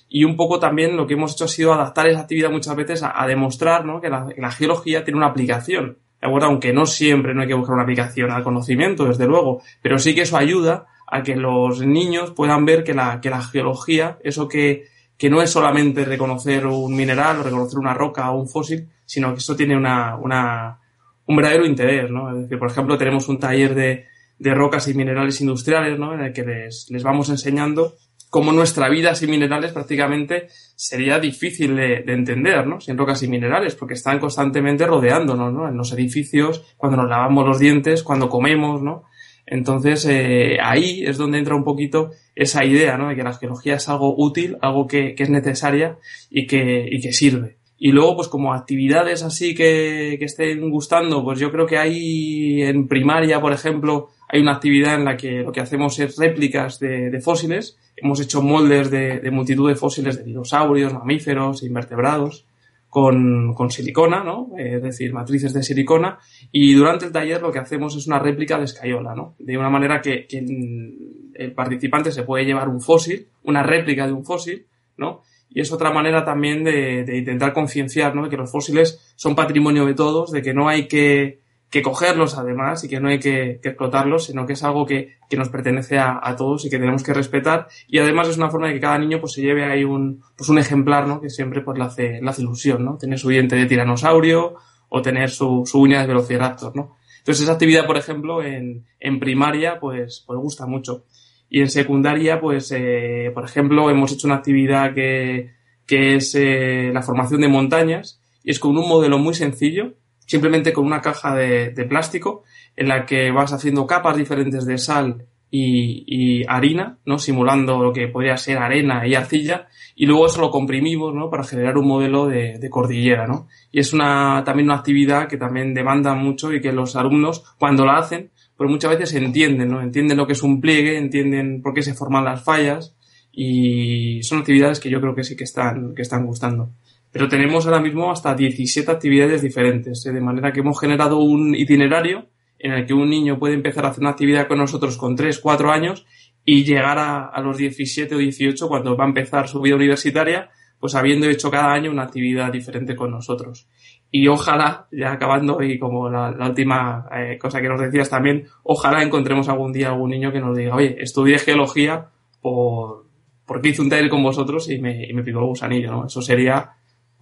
Y 0.09 0.25
un 0.25 0.35
poco 0.35 0.59
también 0.59 0.97
lo 0.97 1.07
que 1.07 1.13
hemos 1.13 1.35
hecho 1.35 1.45
ha 1.45 1.49
sido 1.49 1.75
adaptar 1.75 2.07
esa 2.07 2.21
actividad 2.21 2.51
muchas 2.51 2.75
veces 2.75 3.03
a, 3.03 3.27
demostrar, 3.27 3.85
¿no? 3.85 4.01
Que 4.01 4.09
la, 4.09 4.29
que 4.35 4.41
la, 4.41 4.51
geología 4.51 5.05
tiene 5.05 5.19
una 5.19 5.27
aplicación, 5.27 5.99
¿de 6.23 6.27
acuerdo? 6.27 6.47
Aunque 6.47 6.73
no 6.73 6.87
siempre 6.87 7.35
no 7.35 7.43
hay 7.43 7.49
que 7.49 7.55
buscar 7.55 7.75
una 7.75 7.83
aplicación 7.83 8.31
al 8.31 8.45
conocimiento, 8.45 9.05
desde 9.05 9.27
luego, 9.27 9.61
pero 9.83 9.99
sí 9.99 10.15
que 10.15 10.23
eso 10.23 10.39
ayuda 10.39 10.87
a 11.07 11.23
que 11.23 11.37
los 11.37 11.85
niños 11.85 12.31
puedan 12.31 12.65
ver 12.65 12.83
que 12.83 12.95
la, 12.95 13.21
que 13.21 13.29
la 13.29 13.43
geología, 13.43 14.17
eso 14.23 14.49
que 14.49 14.94
que 15.17 15.31
no 15.31 15.43
es 15.43 15.51
solamente 15.51 16.05
reconocer 16.05 16.67
un 16.67 16.95
mineral 16.95 17.45
reconocer 17.45 17.79
una 17.79 17.95
roca 17.95 18.31
o 18.31 18.41
un 18.41 18.49
fósil, 18.49 18.89
sino 19.05 19.33
que 19.33 19.39
esto 19.39 19.55
tiene 19.55 19.77
una, 19.77 20.17
una, 20.17 20.81
un 21.27 21.37
verdadero 21.37 21.67
interés, 21.67 22.11
¿no? 22.11 22.31
Es 22.31 22.43
decir, 22.43 22.59
por 22.59 22.71
ejemplo, 22.71 22.99
tenemos 22.99 23.29
un 23.29 23.39
taller 23.39 23.75
de, 23.75 24.07
de 24.39 24.55
rocas 24.55 24.89
y 24.89 24.95
minerales 24.95 25.41
industriales, 25.41 25.99
¿no? 25.99 26.15
En 26.15 26.21
el 26.21 26.33
que 26.33 26.45
les, 26.45 26.91
les 26.91 27.03
vamos 27.03 27.29
enseñando 27.29 27.95
cómo 28.31 28.51
nuestra 28.51 28.89
vida 28.89 29.15
sin 29.15 29.31
minerales 29.31 29.71
prácticamente 29.71 30.49
sería 30.75 31.21
difícil 31.21 31.77
de, 31.77 32.03
de, 32.03 32.13
entender, 32.13 32.67
¿no? 32.67 32.81
Sin 32.81 32.99
rocas 32.99 33.23
y 33.23 33.29
minerales, 33.29 33.77
porque 33.77 33.95
están 33.95 34.19
constantemente 34.19 34.87
rodeándonos, 34.87 35.53
¿no? 35.53 35.69
En 35.69 35.77
los 35.77 35.93
edificios, 35.93 36.75
cuando 36.77 36.97
nos 36.97 37.09
lavamos 37.09 37.47
los 37.47 37.61
dientes, 37.61 38.03
cuando 38.03 38.29
comemos, 38.29 38.83
¿no? 38.83 39.05
Entonces, 39.47 40.07
eh, 40.07 40.59
ahí 40.63 41.05
es 41.05 41.19
donde 41.19 41.39
entra 41.39 41.55
un 41.55 41.65
poquito 41.65 42.11
esa 42.35 42.65
idea, 42.65 42.97
¿no? 42.97 43.09
De 43.09 43.17
que 43.17 43.23
la 43.23 43.35
geología 43.35 43.77
es 43.77 43.89
algo 43.89 44.15
útil, 44.17 44.57
algo 44.63 44.87
que, 44.87 45.15
que 45.15 45.23
es 45.23 45.31
necesaria 45.31 45.99
y 46.31 46.47
que, 46.47 46.87
y 46.91 47.01
que 47.01 47.13
sirve. 47.13 47.57
Y 47.77 47.93
luego, 47.93 48.17
pues 48.17 48.29
como 48.29 48.55
actividades 48.55 49.23
así 49.23 49.55
que, 49.55 50.17
que 50.19 50.25
estén 50.25 50.71
gustando, 50.71 51.23
pues 51.25 51.39
yo 51.39 51.51
creo 51.51 51.67
que 51.67 51.77
hay 51.77 52.63
en 52.63 52.89
primaria, 52.89 53.41
por 53.41 53.53
ejemplo, 53.53 54.09
hay 54.29 54.41
una 54.41 54.53
actividad 54.53 54.95
en 54.95 55.05
la 55.05 55.17
que 55.17 55.43
lo 55.43 55.53
que 55.53 55.61
hacemos 55.61 55.99
es 55.99 56.17
réplicas 56.17 56.79
de, 56.79 57.11
de 57.11 57.21
fósiles. 57.21 57.77
Hemos 57.97 58.21
hecho 58.21 58.43
moldes 58.43 58.91
de, 58.91 59.21
de, 59.21 59.31
multitud 59.31 59.69
de 59.69 59.77
fósiles 59.77 60.19
de 60.19 60.25
dinosaurios, 60.25 60.95
mamíferos, 60.95 61.63
invertebrados, 61.63 62.47
con, 62.95 63.55
con 63.55 63.73
silicona, 63.73 64.23
¿no? 64.23 64.53
Es 64.57 64.81
decir, 64.81 65.13
matrices 65.13 65.53
de 65.53 65.65
silicona. 65.65 66.21
Y 66.53 66.75
durante 66.75 67.07
el 67.07 67.11
taller 67.11 67.43
lo 67.43 67.51
que 67.51 67.59
hacemos 67.59 67.97
es 67.97 68.07
una 68.07 68.21
réplica 68.21 68.57
de 68.57 68.67
escayola, 68.67 69.17
¿no? 69.17 69.35
De 69.41 69.59
una 69.59 69.69
manera 69.69 70.01
que, 70.01 70.29
que 70.29 70.39
el 70.39 71.53
participante 71.55 72.13
se 72.13 72.23
puede 72.23 72.45
llevar 72.45 72.69
un 72.69 72.81
fósil, 72.81 73.27
una 73.43 73.65
réplica 73.65 74.07
de 74.07 74.13
un 74.13 74.25
fósil, 74.25 74.67
¿no? 74.97 75.23
Y 75.51 75.61
es 75.61 75.73
otra 75.73 75.91
manera 75.91 76.25
también 76.25 76.63
de, 76.63 77.03
de 77.03 77.19
intentar 77.19 77.53
concienciar, 77.53 78.15
¿no? 78.15 78.23
De 78.23 78.31
que 78.31 78.37
los 78.37 78.53
fósiles 78.53 79.13
son 79.17 79.35
patrimonio 79.35 79.87
de 79.87 79.95
todos, 79.95 80.31
de 80.31 80.43
que 80.43 80.55
no 80.55 80.69
hay 80.69 80.87
que, 80.87 81.41
que 81.75 81.83
cogerlos 81.83 82.39
además 82.39 82.85
y 82.85 82.89
que 82.89 83.01
no 83.01 83.09
hay 83.09 83.19
que, 83.19 83.59
explotarlos, 83.61 84.27
sino 84.27 84.47
que 84.47 84.53
es 84.53 84.63
algo 84.63 84.87
que, 84.87 85.17
que 85.29 85.37
nos 85.37 85.49
pertenece 85.49 85.99
a, 85.99 86.21
a, 86.23 86.37
todos 86.37 86.65
y 86.65 86.71
que 86.71 86.79
tenemos 86.79 87.03
que 87.03 87.13
respetar. 87.13 87.67
Y 87.89 87.99
además 87.99 88.29
es 88.29 88.37
una 88.37 88.49
forma 88.49 88.69
de 88.69 88.75
que 88.75 88.81
cada 88.81 88.97
niño 88.97 89.19
pues 89.21 89.33
se 89.33 89.43
lleve 89.43 89.65
ahí 89.65 89.83
un, 89.83 90.23
pues 90.37 90.49
un 90.49 90.61
ejemplar, 90.61 91.09
¿no? 91.09 91.21
Que 91.21 91.31
siempre 91.31 91.63
pues 91.63 91.77
le 91.77 91.83
hace, 91.83 92.21
hace 92.25 92.43
ilusión, 92.43 92.85
¿no? 92.85 92.97
Tener 92.97 93.19
su 93.19 93.29
diente 93.29 93.57
de 93.57 93.67
tiranosaurio 93.67 94.55
o 94.89 95.03
tener 95.03 95.31
su, 95.31 95.65
su 95.67 95.81
uña 95.81 96.01
de 96.01 96.07
velociraptor, 96.07 96.77
¿no? 96.77 96.97
Entonces 97.19 97.43
esa 97.43 97.55
actividad, 97.55 97.87
por 97.87 97.97
ejemplo, 97.97 98.41
en, 98.41 98.85
en 99.01 99.19
primaria 99.19 99.81
pues, 99.81 100.23
pues 100.25 100.39
gusta 100.39 100.67
mucho. 100.67 101.07
Y 101.51 101.61
en 101.61 101.71
secundaria, 101.71 102.41
pues, 102.41 102.71
eh, 102.71 103.33
por 103.35 103.45
ejemplo, 103.45 103.91
hemos 103.91 104.13
hecho 104.13 104.29
una 104.29 104.37
actividad 104.37 104.95
que, 104.95 105.51
que 105.89 106.15
es 106.15 106.37
eh, 106.37 106.93
la 106.95 107.03
formación 107.03 107.41
de 107.41 107.49
montañas 107.49 108.21
y 108.45 108.53
es 108.53 108.61
con 108.61 108.79
un 108.79 108.89
modelo 108.89 109.19
muy 109.19 109.35
sencillo 109.35 109.95
simplemente 110.27 110.73
con 110.73 110.87
una 110.87 111.01
caja 111.01 111.35
de, 111.35 111.71
de, 111.71 111.85
plástico 111.85 112.45
en 112.77 112.89
la 112.89 113.07
que 113.07 113.31
vas 113.31 113.53
haciendo 113.53 113.87
capas 113.87 114.17
diferentes 114.17 114.65
de 114.67 114.79
sal 114.79 115.27
y, 115.51 116.05
y, 116.07 116.45
harina, 116.49 116.99
¿no? 117.05 117.19
Simulando 117.19 117.83
lo 117.83 117.93
que 117.93 118.09
podría 118.09 118.37
ser 118.37 118.59
arena 118.59 119.07
y 119.07 119.15
arcilla, 119.15 119.69
y 119.95 120.07
luego 120.07 120.27
eso 120.27 120.41
lo 120.41 120.51
comprimimos, 120.51 121.15
¿no? 121.15 121.31
Para 121.31 121.45
generar 121.45 121.79
un 121.79 121.87
modelo 121.87 122.27
de, 122.27 122.59
de, 122.59 122.71
cordillera, 122.71 123.27
¿no? 123.27 123.47
Y 123.71 123.79
es 123.79 123.93
una, 123.93 124.43
también 124.45 124.69
una 124.69 124.79
actividad 124.79 125.29
que 125.29 125.37
también 125.37 125.73
demanda 125.73 126.15
mucho 126.15 126.53
y 126.53 126.61
que 126.61 126.73
los 126.73 126.97
alumnos, 126.97 127.45
cuando 127.59 127.85
la 127.85 127.99
hacen, 127.99 128.31
pues 128.57 128.69
muchas 128.69 128.99
veces 128.99 129.15
entienden, 129.15 129.69
¿no? 129.69 129.81
Entienden 129.81 130.17
lo 130.17 130.27
que 130.27 130.33
es 130.33 130.43
un 130.43 130.61
pliegue, 130.61 130.99
entienden 130.99 131.63
por 131.63 131.75
qué 131.75 131.83
se 131.83 131.95
forman 131.95 132.25
las 132.25 132.43
fallas, 132.43 132.97
y 133.31 134.23
son 134.23 134.41
actividades 134.41 134.81
que 134.81 134.91
yo 134.91 135.01
creo 135.01 135.15
que 135.15 135.25
sí 135.25 135.37
que 135.37 135.45
están, 135.45 135.95
que 135.95 136.03
están 136.03 136.25
gustando 136.25 136.71
pero 137.15 137.29
tenemos 137.29 137.65
ahora 137.65 137.81
mismo 137.81 138.11
hasta 138.11 138.35
17 138.35 138.91
actividades 138.91 139.41
diferentes, 139.41 140.05
¿eh? 140.05 140.11
de 140.11 140.21
manera 140.21 140.53
que 140.53 140.59
hemos 140.59 140.81
generado 140.81 141.19
un 141.19 141.55
itinerario 141.55 142.27
en 142.59 142.73
el 142.73 142.87
que 142.87 142.93
un 142.93 143.09
niño 143.09 143.39
puede 143.39 143.55
empezar 143.55 143.85
a 143.85 143.91
hacer 143.91 144.01
una 144.01 144.11
actividad 144.11 144.49
con 144.49 144.59
nosotros 144.59 144.97
con 144.97 145.15
3, 145.15 145.39
4 145.39 145.71
años 145.71 146.07
y 146.45 146.65
llegar 146.65 146.99
a, 146.99 147.41
los 147.41 147.57
17 147.57 148.17
o 148.17 148.19
18 148.19 148.67
cuando 148.67 148.97
va 148.97 149.05
a 149.05 149.07
empezar 149.07 149.47
su 149.47 149.61
vida 149.61 149.77
universitaria, 149.77 150.51
pues 150.81 150.97
habiendo 150.97 151.29
hecho 151.29 151.53
cada 151.53 151.73
año 151.73 151.93
una 151.93 152.03
actividad 152.03 152.51
diferente 152.51 152.97
con 152.97 153.13
nosotros. 153.13 153.69
Y 154.11 154.27
ojalá, 154.27 154.89
ya 154.91 155.13
acabando 155.13 155.63
y 155.63 155.79
como 155.79 156.11
la, 156.11 156.33
la 156.33 156.49
última 156.49 157.07
eh, 157.17 157.39
cosa 157.39 157.61
que 157.61 157.69
nos 157.69 157.81
decías 157.81 158.11
también, 158.11 158.49
ojalá 158.65 159.05
encontremos 159.05 159.49
algún 159.49 159.73
día 159.73 159.91
algún 159.91 160.11
niño 160.11 160.33
que 160.33 160.41
nos 160.41 160.57
diga, 160.57 160.75
oye, 160.75 160.97
estudié 160.99 161.39
geología 161.39 162.09
por, 162.43 163.05
porque 163.47 163.69
hice 163.69 163.83
un 163.83 163.89
taller 163.89 164.11
con 164.11 164.25
vosotros 164.25 164.69
y 164.69 164.81
me, 164.81 165.07
y 165.09 165.13
me 165.15 165.23
picó 165.23 165.39
el 165.39 165.47
gusanillo, 165.47 165.93
¿no? 165.93 166.07
Eso 166.07 166.21
sería 166.21 166.73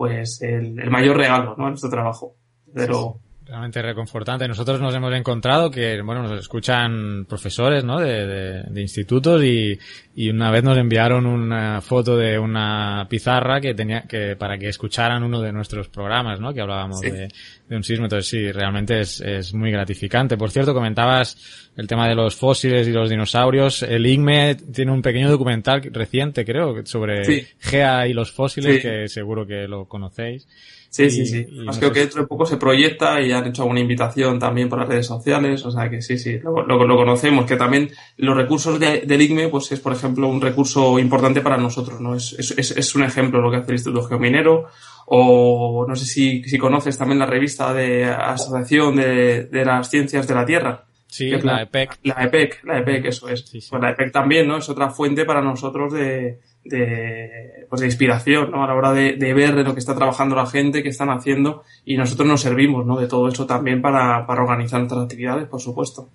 pues 0.03 0.43
el, 0.43 0.81
el 0.81 0.91
mayor 0.91 1.17
regalo, 1.17 1.55
¿no? 1.57 1.67
A 1.67 1.69
nuestro 1.69 1.89
trabajo. 1.89 2.35
Pero, 2.75 3.21
realmente 3.53 3.83
reconfortante. 3.83 4.49
Nosotros 4.49 4.81
nos 4.81 4.95
hemos 4.95 5.13
encontrado 5.13 5.71
que, 5.71 6.01
bueno, 6.01 6.23
nos 6.23 6.41
escuchan 6.41 7.27
profesores, 7.29 7.85
¿no? 7.85 8.01
De, 8.01 8.27
de, 8.27 8.63
de, 8.63 8.81
institutos 8.81 9.45
y, 9.45 9.79
y 10.17 10.31
una 10.31 10.51
vez 10.51 10.65
nos 10.65 10.79
enviaron 10.79 11.27
una 11.27 11.83
foto 11.83 12.17
de 12.17 12.39
una 12.39 13.07
pizarra 13.11 13.61
que 13.61 13.75
tenía 13.75 14.05
que, 14.09 14.37
para 14.37 14.57
que 14.57 14.71
escucharan 14.71 15.23
uno 15.23 15.43
de 15.43 15.53
nuestros 15.53 15.91
programas, 15.91 16.41
¿no? 16.41 16.55
Que 16.55 16.63
hablábamos 16.63 17.01
sí. 17.01 17.11
de, 17.11 17.29
de, 17.69 17.77
un 17.77 17.85
sismo. 17.85 18.07
Entonces 18.07 18.27
sí, 18.27 18.51
realmente 18.51 19.01
es, 19.01 19.21
es 19.21 19.53
muy 19.53 19.71
gratificante. 19.71 20.39
Por 20.39 20.51
cierto, 20.51 20.73
comentabas 20.73 21.71
el 21.77 21.87
tema 21.87 22.09
de 22.09 22.15
los 22.15 22.35
fósiles 22.35 22.89
y 22.89 22.93
los 22.93 23.11
dinosaurios. 23.11 23.83
El 23.83 24.07
IGME 24.07 24.55
tiene 24.55 24.93
un 24.93 25.03
pequeño 25.03 25.29
documental 25.29 25.83
reciente, 25.93 26.47
creo, 26.47 26.87
sobre 26.87 27.25
sí. 27.27 27.47
GEA 27.59 28.09
y 28.09 28.15
los 28.15 28.33
fósiles, 28.33 28.81
que 28.81 29.09
seguro 29.09 29.47
que 29.47 29.69
lo 29.69 29.85
conocéis. 29.85 30.49
Sí, 30.93 31.05
y, 31.05 31.11
sí, 31.11 31.25
sí. 31.25 31.47
Más 31.65 31.79
creo 31.79 31.91
que 31.91 32.01
dentro 32.01 32.21
de 32.21 32.29
poco 32.29 32.45
se 32.45 32.59
proyecta 32.59 33.19
y 33.23 33.33
han 33.33 33.47
hecho 33.47 33.63
alguna 33.63 33.81
invitación 33.81 34.39
también 34.39 34.69
por 34.69 34.79
las 34.79 34.89
redes 34.89 35.07
sociales, 35.07 35.65
o 35.65 35.71
sea 35.71 35.89
que 35.89 36.03
sí, 36.03 36.19
sí, 36.19 36.39
lo, 36.39 36.67
lo, 36.67 36.87
lo 36.87 36.97
conocemos, 36.97 37.47
que 37.47 37.57
también 37.57 37.91
los 38.19 38.37
recursos 38.37 38.79
de, 38.79 39.01
del 39.01 39.23
IGME, 39.23 39.49
pues 39.49 39.73
es, 39.73 39.81
por 39.81 39.95
ejemplo, 39.95 40.29
un 40.29 40.43
recurso 40.43 40.99
importante 40.99 41.41
para 41.41 41.57
nosotros, 41.57 41.99
¿no? 41.99 42.15
Es, 42.15 42.35
es, 42.39 42.73
es 42.73 42.95
un 42.95 43.05
ejemplo 43.05 43.41
lo 43.41 43.51
que 43.51 43.57
hace 43.57 43.71
el 43.71 43.77
Instituto 43.77 44.03
Geominero, 44.07 44.67
o 45.07 45.87
no 45.89 45.97
sé 45.97 46.05
si, 46.05 46.45
si 46.45 46.59
conoces 46.59 46.99
también 46.99 47.21
la 47.21 47.27
revista 47.27 47.73
de 47.73 48.05
Asociación 48.05 48.97
de, 48.97 49.45
de 49.45 49.65
las 49.65 49.89
Ciencias 49.89 50.29
de 50.29 50.35
la 50.35 50.45
Tierra. 50.45 50.85
Sí, 51.07 51.31
la, 51.31 51.39
la, 51.39 51.63
EPEC. 51.63 51.99
La 52.03 52.25
EPEC, 52.25 52.65
la 52.65 52.79
EPEC, 52.81 53.07
eso 53.07 53.31
es. 53.31 53.47
Sí, 53.47 53.63
sí. 53.63 53.69
Pues 53.71 53.81
la 53.81 53.93
EPEC 53.93 54.13
también, 54.13 54.47
¿no? 54.47 54.59
Es 54.59 54.69
otra 54.69 54.91
fuente 54.91 55.25
para 55.25 55.41
nosotros 55.41 55.95
de, 55.95 56.39
de, 56.65 57.67
pues 57.69 57.81
de 57.81 57.87
inspiración, 57.87 58.51
¿no? 58.51 58.65
A 58.65 58.67
la 58.67 58.75
hora 58.75 58.93
de, 58.93 59.17
de, 59.17 59.35
ver 59.35 59.55
lo 59.55 59.73
que 59.73 59.81
está 59.81 59.95
trabajando 59.95 60.37
la 60.37 60.47
gente, 60.47 60.83
qué 60.83 60.89
están 60.89 61.11
haciendo, 61.11 61.65
y 61.85 61.97
nosotros 61.97 62.29
nos 62.29 62.41
servimos, 62.41 62.87
¿no? 62.87 62.99
De 62.99 63.09
todo 63.09 63.29
eso 63.29 63.47
también 63.47 63.83
para, 63.83 64.27
para 64.27 64.43
organizar 64.43 64.81
nuestras 64.81 65.05
actividades, 65.05 65.49
por 65.49 65.61
supuesto. 65.61 66.09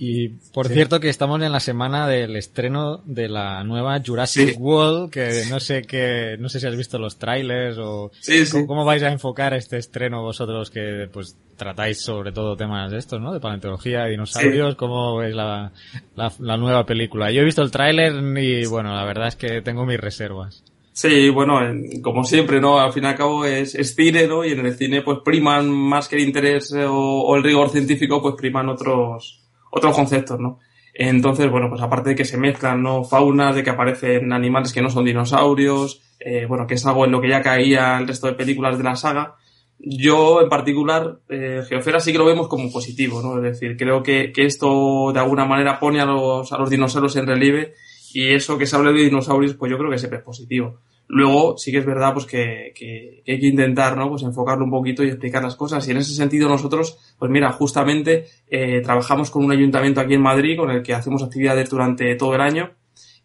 Y 0.00 0.28
por 0.28 0.68
sí. 0.68 0.74
cierto 0.74 1.00
que 1.00 1.08
estamos 1.08 1.42
en 1.42 1.50
la 1.50 1.58
semana 1.58 2.06
del 2.06 2.36
estreno 2.36 3.02
de 3.04 3.28
la 3.28 3.64
nueva 3.64 4.00
Jurassic 4.04 4.50
sí. 4.50 4.56
World, 4.56 5.10
que 5.10 5.42
no 5.50 5.58
sé 5.58 5.82
qué, 5.82 6.36
no 6.38 6.48
sé 6.48 6.60
si 6.60 6.68
has 6.68 6.76
visto 6.76 7.00
los 7.00 7.18
trailers 7.18 7.78
o 7.78 8.12
sí, 8.20 8.44
¿cómo, 8.48 8.66
¿cómo, 8.68 8.84
vais 8.84 9.02
a 9.02 9.10
enfocar 9.10 9.54
este 9.54 9.76
estreno 9.76 10.22
vosotros 10.22 10.70
que 10.70 11.08
pues 11.12 11.36
tratáis 11.56 12.00
sobre 12.00 12.30
todo 12.30 12.56
temas 12.56 12.92
de 12.92 12.98
estos, 12.98 13.20
¿no? 13.20 13.32
De 13.32 13.40
paleontología, 13.40 14.04
de 14.04 14.10
dinosaurios, 14.10 14.76
¿cómo 14.76 15.16
veis 15.16 15.34
la, 15.34 15.72
la, 16.14 16.32
la, 16.38 16.56
nueva 16.56 16.86
película? 16.86 17.32
Yo 17.32 17.42
he 17.42 17.44
visto 17.44 17.62
el 17.62 17.72
tráiler 17.72 18.14
y 18.38 18.66
bueno, 18.66 18.94
la 18.94 19.04
verdad 19.04 19.26
es 19.26 19.34
que 19.34 19.62
tengo 19.62 19.84
mis 19.84 19.98
reservas. 19.98 20.62
Sí, 20.92 21.28
bueno, 21.28 21.60
como 22.02 22.22
siempre, 22.22 22.60
¿no? 22.60 22.78
Al 22.78 22.92
fin 22.92 23.02
y 23.02 23.06
al 23.08 23.16
cabo 23.16 23.44
es, 23.44 23.74
es 23.74 23.96
cine, 23.96 24.28
¿no? 24.28 24.44
Y 24.44 24.52
en 24.52 24.64
el 24.64 24.74
cine 24.74 25.02
pues 25.02 25.18
priman 25.24 25.68
más 25.68 26.06
que 26.06 26.16
el 26.16 26.22
interés 26.22 26.72
o, 26.72 27.22
o 27.22 27.36
el 27.36 27.42
rigor 27.42 27.70
científico, 27.70 28.22
pues 28.22 28.36
priman 28.36 28.68
otros, 28.68 29.47
otros 29.70 29.94
conceptos, 29.94 30.38
¿no? 30.38 30.58
Entonces, 30.94 31.50
bueno, 31.50 31.68
pues 31.68 31.80
aparte 31.80 32.10
de 32.10 32.16
que 32.16 32.24
se 32.24 32.36
mezclan, 32.36 32.82
¿no? 32.82 33.04
Faunas, 33.04 33.54
de 33.54 33.62
que 33.62 33.70
aparecen 33.70 34.32
animales 34.32 34.72
que 34.72 34.82
no 34.82 34.90
son 34.90 35.04
dinosaurios, 35.04 36.02
eh, 36.18 36.46
bueno, 36.46 36.66
que 36.66 36.74
es 36.74 36.86
algo 36.86 37.04
en 37.04 37.12
lo 37.12 37.20
que 37.20 37.28
ya 37.28 37.42
caía 37.42 37.98
el 37.98 38.08
resto 38.08 38.26
de 38.26 38.32
películas 38.32 38.78
de 38.78 38.84
la 38.84 38.96
saga, 38.96 39.36
yo 39.78 40.42
en 40.42 40.48
particular, 40.48 41.20
eh, 41.28 41.62
Geofera 41.68 42.00
sí 42.00 42.10
que 42.10 42.18
lo 42.18 42.24
vemos 42.24 42.48
como 42.48 42.70
positivo, 42.72 43.22
¿no? 43.22 43.36
Es 43.36 43.42
decir, 43.42 43.76
creo 43.76 44.02
que, 44.02 44.32
que 44.32 44.44
esto 44.44 45.12
de 45.12 45.20
alguna 45.20 45.44
manera 45.44 45.78
pone 45.78 46.00
a 46.00 46.04
los, 46.04 46.52
a 46.52 46.58
los 46.58 46.68
dinosaurios 46.68 47.14
en 47.16 47.26
relieve 47.26 47.74
y 48.12 48.32
eso 48.34 48.58
que 48.58 48.66
se 48.66 48.74
hable 48.74 48.92
de 48.92 49.04
dinosaurios, 49.04 49.54
pues 49.54 49.70
yo 49.70 49.78
creo 49.78 49.90
que 49.90 49.98
siempre 49.98 50.18
es 50.18 50.24
positivo. 50.24 50.80
Luego, 51.10 51.56
sí 51.56 51.72
que 51.72 51.78
es 51.78 51.86
verdad, 51.86 52.12
pues 52.12 52.26
que, 52.26 52.72
que, 52.74 53.22
que, 53.24 53.32
hay 53.32 53.40
que 53.40 53.46
intentar, 53.46 53.96
¿no? 53.96 54.10
Pues 54.10 54.22
enfocarlo 54.22 54.64
un 54.64 54.70
poquito 54.70 55.02
y 55.02 55.08
explicar 55.08 55.42
las 55.42 55.56
cosas. 55.56 55.88
Y 55.88 55.92
en 55.92 55.96
ese 55.96 56.14
sentido 56.14 56.50
nosotros, 56.50 56.98
pues 57.18 57.30
mira, 57.30 57.50
justamente 57.52 58.26
eh, 58.46 58.82
trabajamos 58.82 59.30
con 59.30 59.42
un 59.42 59.50
ayuntamiento 59.50 60.02
aquí 60.02 60.14
en 60.14 60.20
Madrid 60.20 60.58
con 60.58 60.70
el 60.70 60.82
que 60.82 60.92
hacemos 60.92 61.22
actividades 61.22 61.70
durante 61.70 62.14
todo 62.16 62.34
el 62.34 62.42
año. 62.42 62.72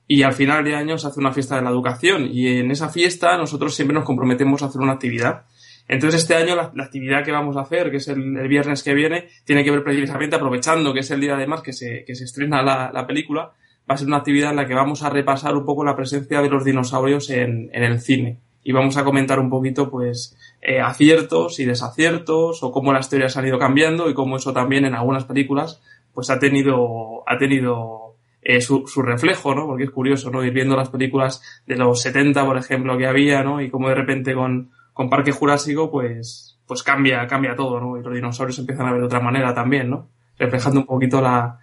Y 0.08 0.24
al 0.24 0.34
final 0.34 0.64
de 0.64 0.76
año 0.76 0.98
se 0.98 1.08
hace 1.08 1.20
una 1.20 1.34
fiesta 1.34 1.58
de 1.58 1.62
la 1.62 1.72
educación. 1.72 2.26
Y 2.32 2.60
en 2.60 2.72
esa 2.72 2.88
fiesta 2.88 3.38
nosotros 3.38 3.76
siempre 3.76 3.96
nos 3.96 4.06
comprometemos 4.06 4.64
a 4.64 4.68
hacer 4.68 4.80
una 4.80 4.94
actividad. 4.94 5.44
Entonces 5.88 6.22
este 6.22 6.36
año 6.36 6.56
la, 6.56 6.72
actividad 6.84 7.26
que 7.26 7.32
vamos 7.32 7.58
a 7.58 7.62
hacer, 7.62 7.92
que 7.92 7.98
es 7.98 8.08
el, 8.08 8.38
el, 8.38 8.48
viernes 8.48 8.82
que 8.84 8.94
viene, 8.94 9.28
tiene 9.44 9.64
que 9.66 9.72
ver 9.72 9.84
precisamente 9.84 10.38
aprovechando 10.38 10.94
que 10.94 11.02
es 11.02 11.12
el 11.12 11.20
día 11.20 11.36
además 11.36 11.62
que 11.62 11.74
se, 11.74 12.06
que 12.06 12.16
se 12.16 12.24
estrena 12.24 12.64
la, 12.64 12.92
la 12.94 13.06
película, 13.06 13.52
va 13.90 13.96
a 13.96 13.98
ser 13.98 14.08
una 14.08 14.18
actividad 14.18 14.52
en 14.52 14.58
la 14.58 14.68
que 14.68 14.74
vamos 14.74 15.04
a 15.04 15.10
repasar 15.10 15.56
un 15.56 15.66
poco 15.66 15.84
la 15.84 15.96
presencia 15.96 16.42
de 16.42 16.50
los 16.50 16.64
dinosaurios 16.64 17.30
en, 17.30 17.70
en 17.74 17.84
el 17.84 18.00
cine. 18.00 18.40
Y 18.64 18.72
vamos 18.72 18.96
a 18.96 19.04
comentar 19.04 19.40
un 19.40 19.50
poquito, 19.50 19.90
pues, 19.92 20.38
eh, 20.62 20.80
aciertos 20.80 21.60
y 21.60 21.66
desaciertos, 21.66 22.64
o 22.64 22.72
cómo 22.72 22.94
las 22.94 23.10
teorías 23.10 23.36
han 23.36 23.48
ido 23.48 23.60
cambiando 23.60 24.10
y 24.10 24.14
cómo 24.14 24.38
eso 24.38 24.54
también 24.54 24.86
en 24.86 24.96
algunas 24.96 25.26
películas, 25.26 25.82
pues 26.14 26.30
ha 26.30 26.40
tenido, 26.40 27.24
ha 27.28 27.38
tenido 27.38 28.16
eh, 28.42 28.62
su, 28.62 28.88
su, 28.88 29.02
reflejo, 29.02 29.54
¿no? 29.54 29.66
Porque 29.66 29.84
es 29.84 29.92
curioso, 29.92 30.32
¿no? 30.32 30.44
Ir 30.46 30.54
viendo 30.54 30.78
las 30.78 30.90
películas 30.90 31.42
de 31.68 31.76
los 31.76 32.02
70, 32.02 32.46
por 32.46 32.58
ejemplo, 32.58 32.98
que 32.98 33.08
había, 33.08 33.44
¿no? 33.44 33.62
Y 33.62 33.70
cómo 33.70 33.90
de 33.90 33.96
repente 33.96 34.34
con, 34.34 34.72
con 34.94 35.10
Parque 35.10 35.34
Jurásico, 35.34 35.92
pues, 35.92 36.58
pues 36.66 36.84
cambia, 36.84 37.28
cambia 37.28 37.56
todo, 37.56 37.82
¿no? 37.82 37.98
Y 37.98 38.04
los 38.04 38.14
dinosaurios 38.14 38.60
empiezan 38.60 38.88
a 38.88 38.92
ver 38.92 39.02
de 39.02 39.08
otra 39.08 39.20
manera 39.20 39.54
también, 39.54 39.90
¿no? 39.90 40.08
Reflejando 40.38 40.80
un 40.80 40.86
poquito 40.86 41.20
la, 41.20 41.60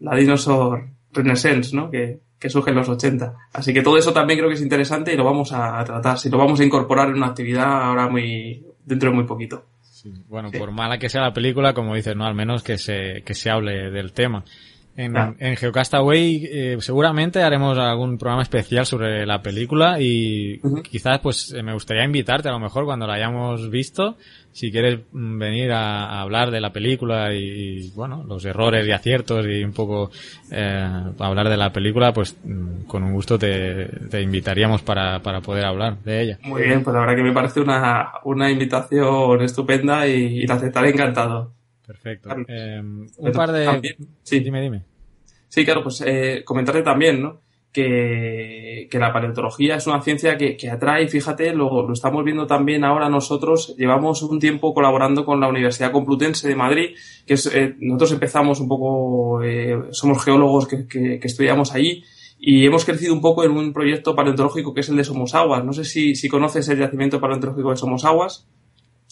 la 0.00 0.16
dinosaur 0.16 0.84
renaissance, 1.12 1.74
¿no? 1.74 1.90
Que, 1.90 2.20
que 2.38 2.50
surge 2.50 2.70
en 2.70 2.76
los 2.76 2.88
80. 2.88 3.34
Así 3.52 3.72
que 3.72 3.82
todo 3.82 3.96
eso 3.96 4.12
también 4.12 4.38
creo 4.38 4.48
que 4.48 4.56
es 4.56 4.62
interesante 4.62 5.14
y 5.14 5.16
lo 5.16 5.24
vamos 5.24 5.52
a 5.52 5.82
tratar, 5.84 6.18
si 6.18 6.28
lo 6.28 6.38
vamos 6.38 6.58
a 6.60 6.64
incorporar 6.64 7.08
en 7.08 7.14
una 7.14 7.28
actividad 7.28 7.84
ahora 7.84 8.08
muy, 8.08 8.64
dentro 8.84 9.10
de 9.10 9.16
muy 9.16 9.24
poquito. 9.24 9.64
Sí, 9.80 10.12
bueno, 10.28 10.50
sí. 10.50 10.58
por 10.58 10.72
mala 10.72 10.98
que 10.98 11.08
sea 11.08 11.22
la 11.22 11.32
película, 11.32 11.72
como 11.72 11.94
dices, 11.94 12.16
no, 12.16 12.26
al 12.26 12.34
menos 12.34 12.64
que 12.64 12.78
se, 12.78 13.22
que 13.24 13.34
se 13.34 13.50
hable 13.50 13.90
del 13.90 14.12
tema. 14.12 14.44
En, 14.94 15.16
ah. 15.16 15.34
en 15.38 15.56
Geocastaway 15.56 16.44
eh, 16.44 16.76
seguramente 16.80 17.42
haremos 17.42 17.78
algún 17.78 18.18
programa 18.18 18.42
especial 18.42 18.84
sobre 18.84 19.24
la 19.24 19.40
película 19.40 19.98
y 19.98 20.60
uh 20.62 20.68
-huh. 20.68 20.82
quizás 20.82 21.18
pues 21.20 21.54
me 21.64 21.72
gustaría 21.72 22.04
invitarte 22.04 22.48
a 22.48 22.52
lo 22.52 22.58
mejor 22.58 22.84
cuando 22.84 23.06
la 23.06 23.14
hayamos 23.14 23.70
visto, 23.70 24.16
si 24.52 24.70
quieres 24.70 25.00
venir 25.12 25.72
a, 25.72 26.04
a 26.04 26.20
hablar 26.20 26.50
de 26.50 26.60
la 26.60 26.72
película 26.72 27.32
y, 27.32 27.38
y, 27.38 27.90
bueno, 27.94 28.22
los 28.28 28.44
errores 28.44 28.86
y 28.86 28.92
aciertos 28.92 29.46
y 29.46 29.64
un 29.64 29.72
poco 29.72 30.10
eh, 30.50 30.86
hablar 31.18 31.48
de 31.48 31.56
la 31.56 31.72
película, 31.72 32.12
pues 32.12 32.36
mm, 32.44 32.82
con 32.86 33.02
un 33.02 33.14
gusto 33.14 33.38
te, 33.38 33.86
te 34.10 34.20
invitaríamos 34.20 34.82
para, 34.82 35.20
para 35.20 35.40
poder 35.40 35.64
hablar 35.64 36.02
de 36.02 36.22
ella. 36.22 36.38
Muy 36.42 36.62
bien, 36.62 36.84
pues 36.84 36.92
la 36.92 37.00
verdad 37.00 37.16
que 37.16 37.22
me 37.22 37.32
parece 37.32 37.60
una, 37.60 38.12
una 38.24 38.50
invitación 38.50 39.40
estupenda 39.40 40.06
y, 40.06 40.42
y 40.42 40.46
la 40.46 40.56
aceptaré 40.56 40.90
encantado. 40.90 41.54
Perfecto. 41.92 42.30
Eh, 42.48 42.80
un 42.80 43.32
par 43.32 43.52
de... 43.52 43.64
También, 43.64 43.96
sí. 44.22 44.40
Dime, 44.40 44.62
dime. 44.62 44.82
Sí, 45.48 45.64
claro, 45.64 45.82
pues 45.82 46.02
eh, 46.06 46.42
comentarte 46.44 46.82
también, 46.82 47.22
¿no? 47.22 47.40
Que, 47.70 48.86
que, 48.90 48.98
la 48.98 49.12
paleontología 49.12 49.76
es 49.76 49.86
una 49.86 50.02
ciencia 50.02 50.36
que, 50.36 50.56
que 50.58 50.70
atrae, 50.70 51.08
fíjate, 51.08 51.54
lo, 51.54 51.86
lo, 51.86 51.92
estamos 51.92 52.22
viendo 52.22 52.46
también 52.46 52.84
ahora 52.84 53.08
nosotros, 53.08 53.74
llevamos 53.78 54.22
un 54.22 54.38
tiempo 54.38 54.74
colaborando 54.74 55.24
con 55.24 55.40
la 55.40 55.48
Universidad 55.48 55.90
Complutense 55.90 56.48
de 56.48 56.54
Madrid, 56.54 56.96
que 57.26 57.34
es, 57.34 57.46
eh, 57.46 57.74
nosotros 57.80 58.12
empezamos 58.12 58.60
un 58.60 58.68
poco, 58.68 59.42
eh, 59.42 59.78
somos 59.90 60.22
geólogos 60.22 60.68
que, 60.68 60.86
que, 60.86 61.18
que, 61.18 61.26
estudiamos 61.26 61.72
allí, 61.72 62.04
y 62.38 62.66
hemos 62.66 62.84
crecido 62.84 63.14
un 63.14 63.20
poco 63.20 63.44
en 63.44 63.52
un 63.52 63.72
proyecto 63.72 64.14
paleontológico 64.14 64.74
que 64.74 64.80
es 64.80 64.88
el 64.88 64.96
de 64.96 65.04
Somosaguas. 65.04 65.64
No 65.64 65.72
sé 65.72 65.84
si, 65.84 66.16
si 66.16 66.28
conoces 66.28 66.68
el 66.68 66.78
yacimiento 66.78 67.20
paleontológico 67.20 67.70
de 67.70 67.76
Somosaguas. 67.76 68.48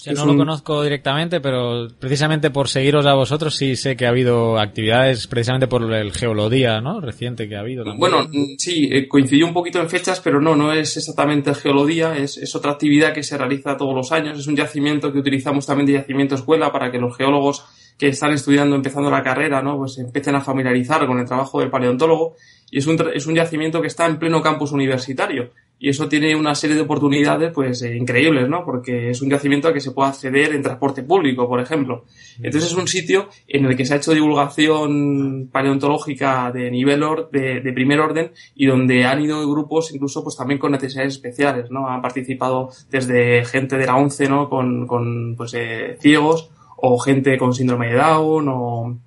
Yo 0.04 0.12
no 0.12 0.22
un... 0.22 0.28
lo 0.28 0.36
conozco 0.36 0.82
directamente, 0.82 1.40
pero 1.40 1.88
precisamente 1.98 2.50
por 2.50 2.68
seguiros 2.68 3.06
a 3.06 3.14
vosotros 3.14 3.54
sí 3.54 3.76
sé 3.76 3.96
que 3.96 4.06
ha 4.06 4.10
habido 4.10 4.58
actividades 4.58 5.26
precisamente 5.26 5.66
por 5.66 5.92
el 5.92 6.12
Geolodía, 6.12 6.80
¿no? 6.80 7.00
Reciente 7.00 7.48
que 7.48 7.56
ha 7.56 7.60
habido. 7.60 7.84
También. 7.84 8.00
Bueno, 8.00 8.28
sí, 8.58 8.88
eh, 8.90 9.08
coincidió 9.08 9.46
un 9.46 9.52
poquito 9.52 9.80
en 9.80 9.88
fechas, 9.88 10.20
pero 10.20 10.40
no, 10.40 10.56
no 10.56 10.72
es 10.72 10.96
exactamente 10.96 11.50
el 11.50 11.56
Geolodía, 11.56 12.16
es, 12.16 12.36
es, 12.38 12.54
otra 12.54 12.72
actividad 12.72 13.12
que 13.12 13.22
se 13.22 13.36
realiza 13.36 13.76
todos 13.76 13.94
los 13.94 14.12
años. 14.12 14.38
Es 14.38 14.46
un 14.46 14.56
yacimiento 14.56 15.12
que 15.12 15.18
utilizamos 15.18 15.66
también 15.66 15.86
de 15.86 15.92
yacimiento 15.94 16.34
escuela 16.34 16.72
para 16.72 16.90
que 16.90 16.98
los 16.98 17.16
geólogos 17.16 17.64
que 17.98 18.08
están 18.08 18.32
estudiando, 18.32 18.76
empezando 18.76 19.10
la 19.10 19.22
carrera, 19.22 19.60
¿no? 19.62 19.76
Pues 19.76 19.98
empiecen 19.98 20.34
a 20.34 20.40
familiarizar 20.40 21.06
con 21.06 21.18
el 21.18 21.26
trabajo 21.26 21.60
del 21.60 21.70
paleontólogo. 21.70 22.36
Y 22.70 22.78
es 22.78 22.86
un, 22.86 22.96
es 23.12 23.26
un 23.26 23.34
yacimiento 23.34 23.80
que 23.80 23.88
está 23.88 24.06
en 24.06 24.18
pleno 24.18 24.40
campus 24.40 24.72
universitario 24.72 25.50
y 25.82 25.88
eso 25.88 26.08
tiene 26.08 26.36
una 26.36 26.54
serie 26.54 26.76
de 26.76 26.82
oportunidades 26.82 27.52
pues 27.54 27.80
eh, 27.80 27.96
increíbles, 27.96 28.46
¿no? 28.50 28.66
Porque 28.66 29.08
es 29.08 29.22
un 29.22 29.30
yacimiento 29.30 29.66
al 29.66 29.74
que 29.74 29.80
se 29.80 29.92
puede 29.92 30.10
acceder 30.10 30.52
en 30.52 30.62
transporte 30.62 31.02
público, 31.02 31.48
por 31.48 31.58
ejemplo. 31.58 32.04
Entonces 32.42 32.70
es 32.70 32.76
un 32.76 32.86
sitio 32.86 33.30
en 33.48 33.64
el 33.64 33.74
que 33.74 33.86
se 33.86 33.94
ha 33.94 33.96
hecho 33.96 34.12
divulgación 34.12 35.48
paleontológica 35.50 36.52
de 36.52 36.70
nivel 36.70 37.02
or 37.02 37.30
de, 37.30 37.62
de, 37.62 37.72
primer 37.72 37.98
orden 37.98 38.30
y 38.54 38.66
donde 38.66 39.06
han 39.06 39.22
ido 39.22 39.40
grupos 39.50 39.90
incluso 39.94 40.22
pues 40.22 40.36
también 40.36 40.60
con 40.60 40.72
necesidades 40.72 41.14
especiales, 41.14 41.70
¿no? 41.70 41.88
Han 41.88 42.02
participado 42.02 42.68
desde 42.90 43.42
gente 43.46 43.78
de 43.78 43.86
la 43.86 43.96
ONCE, 43.96 44.28
¿no? 44.28 44.50
Con, 44.50 44.86
con 44.86 45.34
pues 45.34 45.54
eh, 45.54 45.96
ciegos 45.98 46.50
o 46.76 46.98
gente 46.98 47.38
con 47.38 47.54
síndrome 47.54 47.88
de 47.88 47.94
Down 47.94 48.48
o 48.50 48.98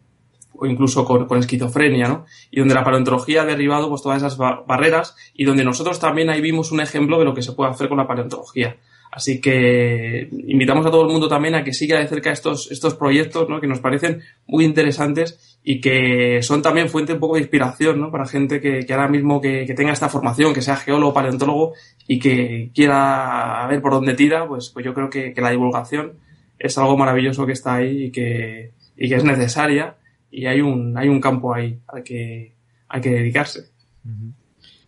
o 0.63 0.65
incluso 0.65 1.03
con, 1.03 1.25
con, 1.25 1.39
esquizofrenia, 1.39 2.07
¿no? 2.07 2.25
Y 2.49 2.59
donde 2.59 2.73
la 2.73 2.83
paleontología 2.83 3.41
ha 3.41 3.45
derribado 3.45 3.89
pues 3.89 4.01
todas 4.01 4.17
esas 4.17 4.37
ba 4.37 4.63
barreras 4.65 5.15
y 5.33 5.43
donde 5.43 5.63
nosotros 5.63 5.99
también 5.99 6.29
ahí 6.29 6.41
vimos 6.41 6.71
un 6.71 6.79
ejemplo 6.79 7.19
de 7.19 7.25
lo 7.25 7.33
que 7.33 7.41
se 7.41 7.51
puede 7.51 7.71
hacer 7.71 7.89
con 7.89 7.97
la 7.97 8.07
paleontología. 8.07 8.77
Así 9.11 9.39
que 9.41 10.27
invitamos 10.47 10.87
a 10.87 10.89
todo 10.89 11.03
el 11.03 11.11
mundo 11.11 11.27
también 11.27 11.53
a 11.53 11.63
que 11.63 11.71
siga 11.71 11.99
de 11.99 12.07
cerca 12.07 12.31
estos, 12.31 12.71
estos 12.71 12.95
proyectos, 12.95 13.47
¿no? 13.47 13.61
Que 13.61 13.67
nos 13.67 13.79
parecen 13.79 14.23
muy 14.47 14.65
interesantes 14.65 15.59
y 15.63 15.81
que 15.81 16.41
son 16.41 16.63
también 16.63 16.89
fuente 16.89 17.13
un 17.13 17.19
poco 17.19 17.35
de 17.35 17.41
inspiración, 17.41 17.99
¿no? 17.99 18.09
Para 18.09 18.25
gente 18.25 18.59
que, 18.59 18.85
que 18.87 18.93
ahora 18.93 19.09
mismo 19.09 19.39
que, 19.39 19.65
que, 19.67 19.75
tenga 19.75 19.91
esta 19.91 20.09
formación, 20.09 20.53
que 20.53 20.63
sea 20.63 20.77
geólogo, 20.77 21.13
paleontólogo 21.13 21.73
y 22.07 22.17
que 22.17 22.71
quiera 22.73 23.67
ver 23.69 23.81
por 23.83 23.91
dónde 23.91 24.15
tira, 24.15 24.47
pues, 24.47 24.69
pues 24.69 24.83
yo 24.83 24.95
creo 24.95 25.11
que, 25.11 25.33
que 25.33 25.41
la 25.41 25.51
divulgación 25.51 26.13
es 26.57 26.75
algo 26.79 26.97
maravilloso 26.97 27.45
que 27.45 27.51
está 27.51 27.75
ahí 27.75 28.05
y 28.05 28.11
que, 28.11 28.71
y 28.97 29.09
que 29.09 29.15
es 29.15 29.23
necesaria 29.23 29.95
y 30.33 30.47
hay 30.47 30.61
un, 30.61 30.97
hay 30.97 31.07
un 31.07 31.21
campo 31.21 31.53
ahí 31.53 31.79
al 31.87 32.03
que 32.03 32.55
hay 32.87 33.01
que 33.01 33.09
dedicarse. 33.09 33.71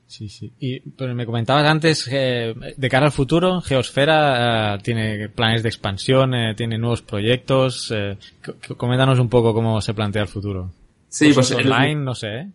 Sí, 0.07 0.27
sí. 0.27 0.51
Y, 0.59 0.79
pero 0.79 1.13
me 1.13 1.25
comentabas 1.25 1.65
antes, 1.65 2.09
eh, 2.11 2.53
de 2.75 2.89
cara 2.89 3.07
al 3.07 3.11
futuro, 3.11 3.61
Geosfera 3.61 4.75
eh, 4.75 4.79
tiene 4.81 5.29
planes 5.29 5.61
de 5.61 5.69
expansión, 5.69 6.33
eh, 6.33 6.55
tiene 6.55 6.77
nuevos 6.77 7.01
proyectos. 7.01 7.91
Eh, 7.95 8.17
coméntanos 8.77 9.19
un 9.19 9.29
poco 9.29 9.53
cómo 9.53 9.81
se 9.81 9.93
plantea 9.93 10.23
el 10.23 10.27
futuro. 10.27 10.71
Sí, 11.09 11.31
pues. 11.33 11.51
Online, 11.51 11.91
el, 11.91 12.03
no 12.03 12.15
sé. 12.15 12.27
¿eh? 12.27 12.47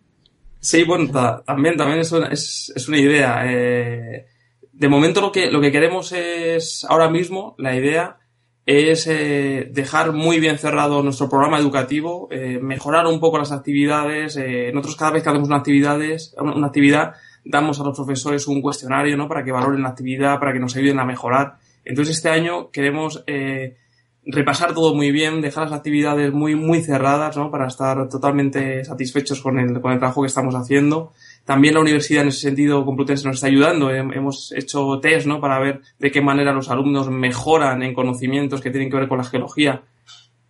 Sí, 0.59 0.83
bueno, 0.83 1.09
también, 1.45 1.77
también 1.77 1.99
es 1.99 2.11
una, 2.11 2.27
es, 2.27 2.71
es 2.75 2.87
una 2.87 2.99
idea. 2.99 3.43
Eh, 3.45 4.27
de 4.71 4.87
momento 4.87 5.21
lo 5.21 5.31
que, 5.31 5.49
lo 5.49 5.61
que 5.61 5.71
queremos 5.71 6.11
es, 6.11 6.85
ahora 6.89 7.09
mismo, 7.09 7.55
la 7.57 7.75
idea 7.75 8.17
es 8.65 9.07
eh, 9.07 9.69
dejar 9.71 10.13
muy 10.13 10.39
bien 10.39 10.57
cerrado 10.57 11.01
nuestro 11.01 11.27
programa 11.27 11.57
educativo, 11.57 12.27
eh, 12.31 12.59
mejorar 12.61 13.07
un 13.07 13.19
poco 13.19 13.37
las 13.37 13.51
actividades. 13.51 14.37
Eh, 14.37 14.71
nosotros 14.73 14.95
cada 14.95 15.11
vez 15.11 15.23
que 15.23 15.29
hacemos 15.29 15.47
una, 15.47 15.57
actividades, 15.57 16.35
una 16.39 16.67
actividad 16.67 17.15
damos 17.43 17.79
a 17.79 17.83
los 17.83 17.95
profesores 17.95 18.47
un 18.47 18.61
cuestionario 18.61 19.17
¿no? 19.17 19.27
para 19.27 19.43
que 19.43 19.51
valoren 19.51 19.81
la 19.81 19.89
actividad, 19.89 20.39
para 20.39 20.53
que 20.53 20.59
nos 20.59 20.75
ayuden 20.75 20.99
a 20.99 21.05
mejorar. 21.05 21.57
Entonces 21.83 22.17
este 22.17 22.29
año 22.29 22.69
queremos 22.71 23.23
eh, 23.27 23.77
repasar 24.25 24.73
todo 24.73 24.93
muy 24.93 25.11
bien, 25.11 25.41
dejar 25.41 25.63
las 25.63 25.73
actividades 25.73 26.31
muy, 26.31 26.55
muy 26.55 26.81
cerradas 26.81 27.35
¿no? 27.37 27.49
para 27.49 27.67
estar 27.67 28.07
totalmente 28.09 28.85
satisfechos 28.85 29.41
con 29.41 29.57
el, 29.57 29.81
con 29.81 29.91
el 29.91 29.99
trabajo 29.99 30.21
que 30.21 30.27
estamos 30.27 30.53
haciendo. 30.55 31.13
También 31.45 31.73
la 31.73 31.81
universidad 31.81 32.21
en 32.23 32.29
ese 32.29 32.41
sentido 32.41 32.85
Complutense 32.85 33.25
nos 33.25 33.37
está 33.37 33.47
ayudando. 33.47 33.89
Hemos 33.89 34.51
hecho 34.51 34.99
test 35.01 35.27
¿no? 35.27 35.41
para 35.41 35.59
ver 35.59 35.81
de 35.99 36.11
qué 36.11 36.21
manera 36.21 36.53
los 36.53 36.69
alumnos 36.69 37.09
mejoran 37.09 37.83
en 37.83 37.93
conocimientos 37.93 38.61
que 38.61 38.71
tienen 38.71 38.89
que 38.89 38.97
ver 38.97 39.07
con 39.07 39.17
la 39.17 39.23
geología 39.23 39.83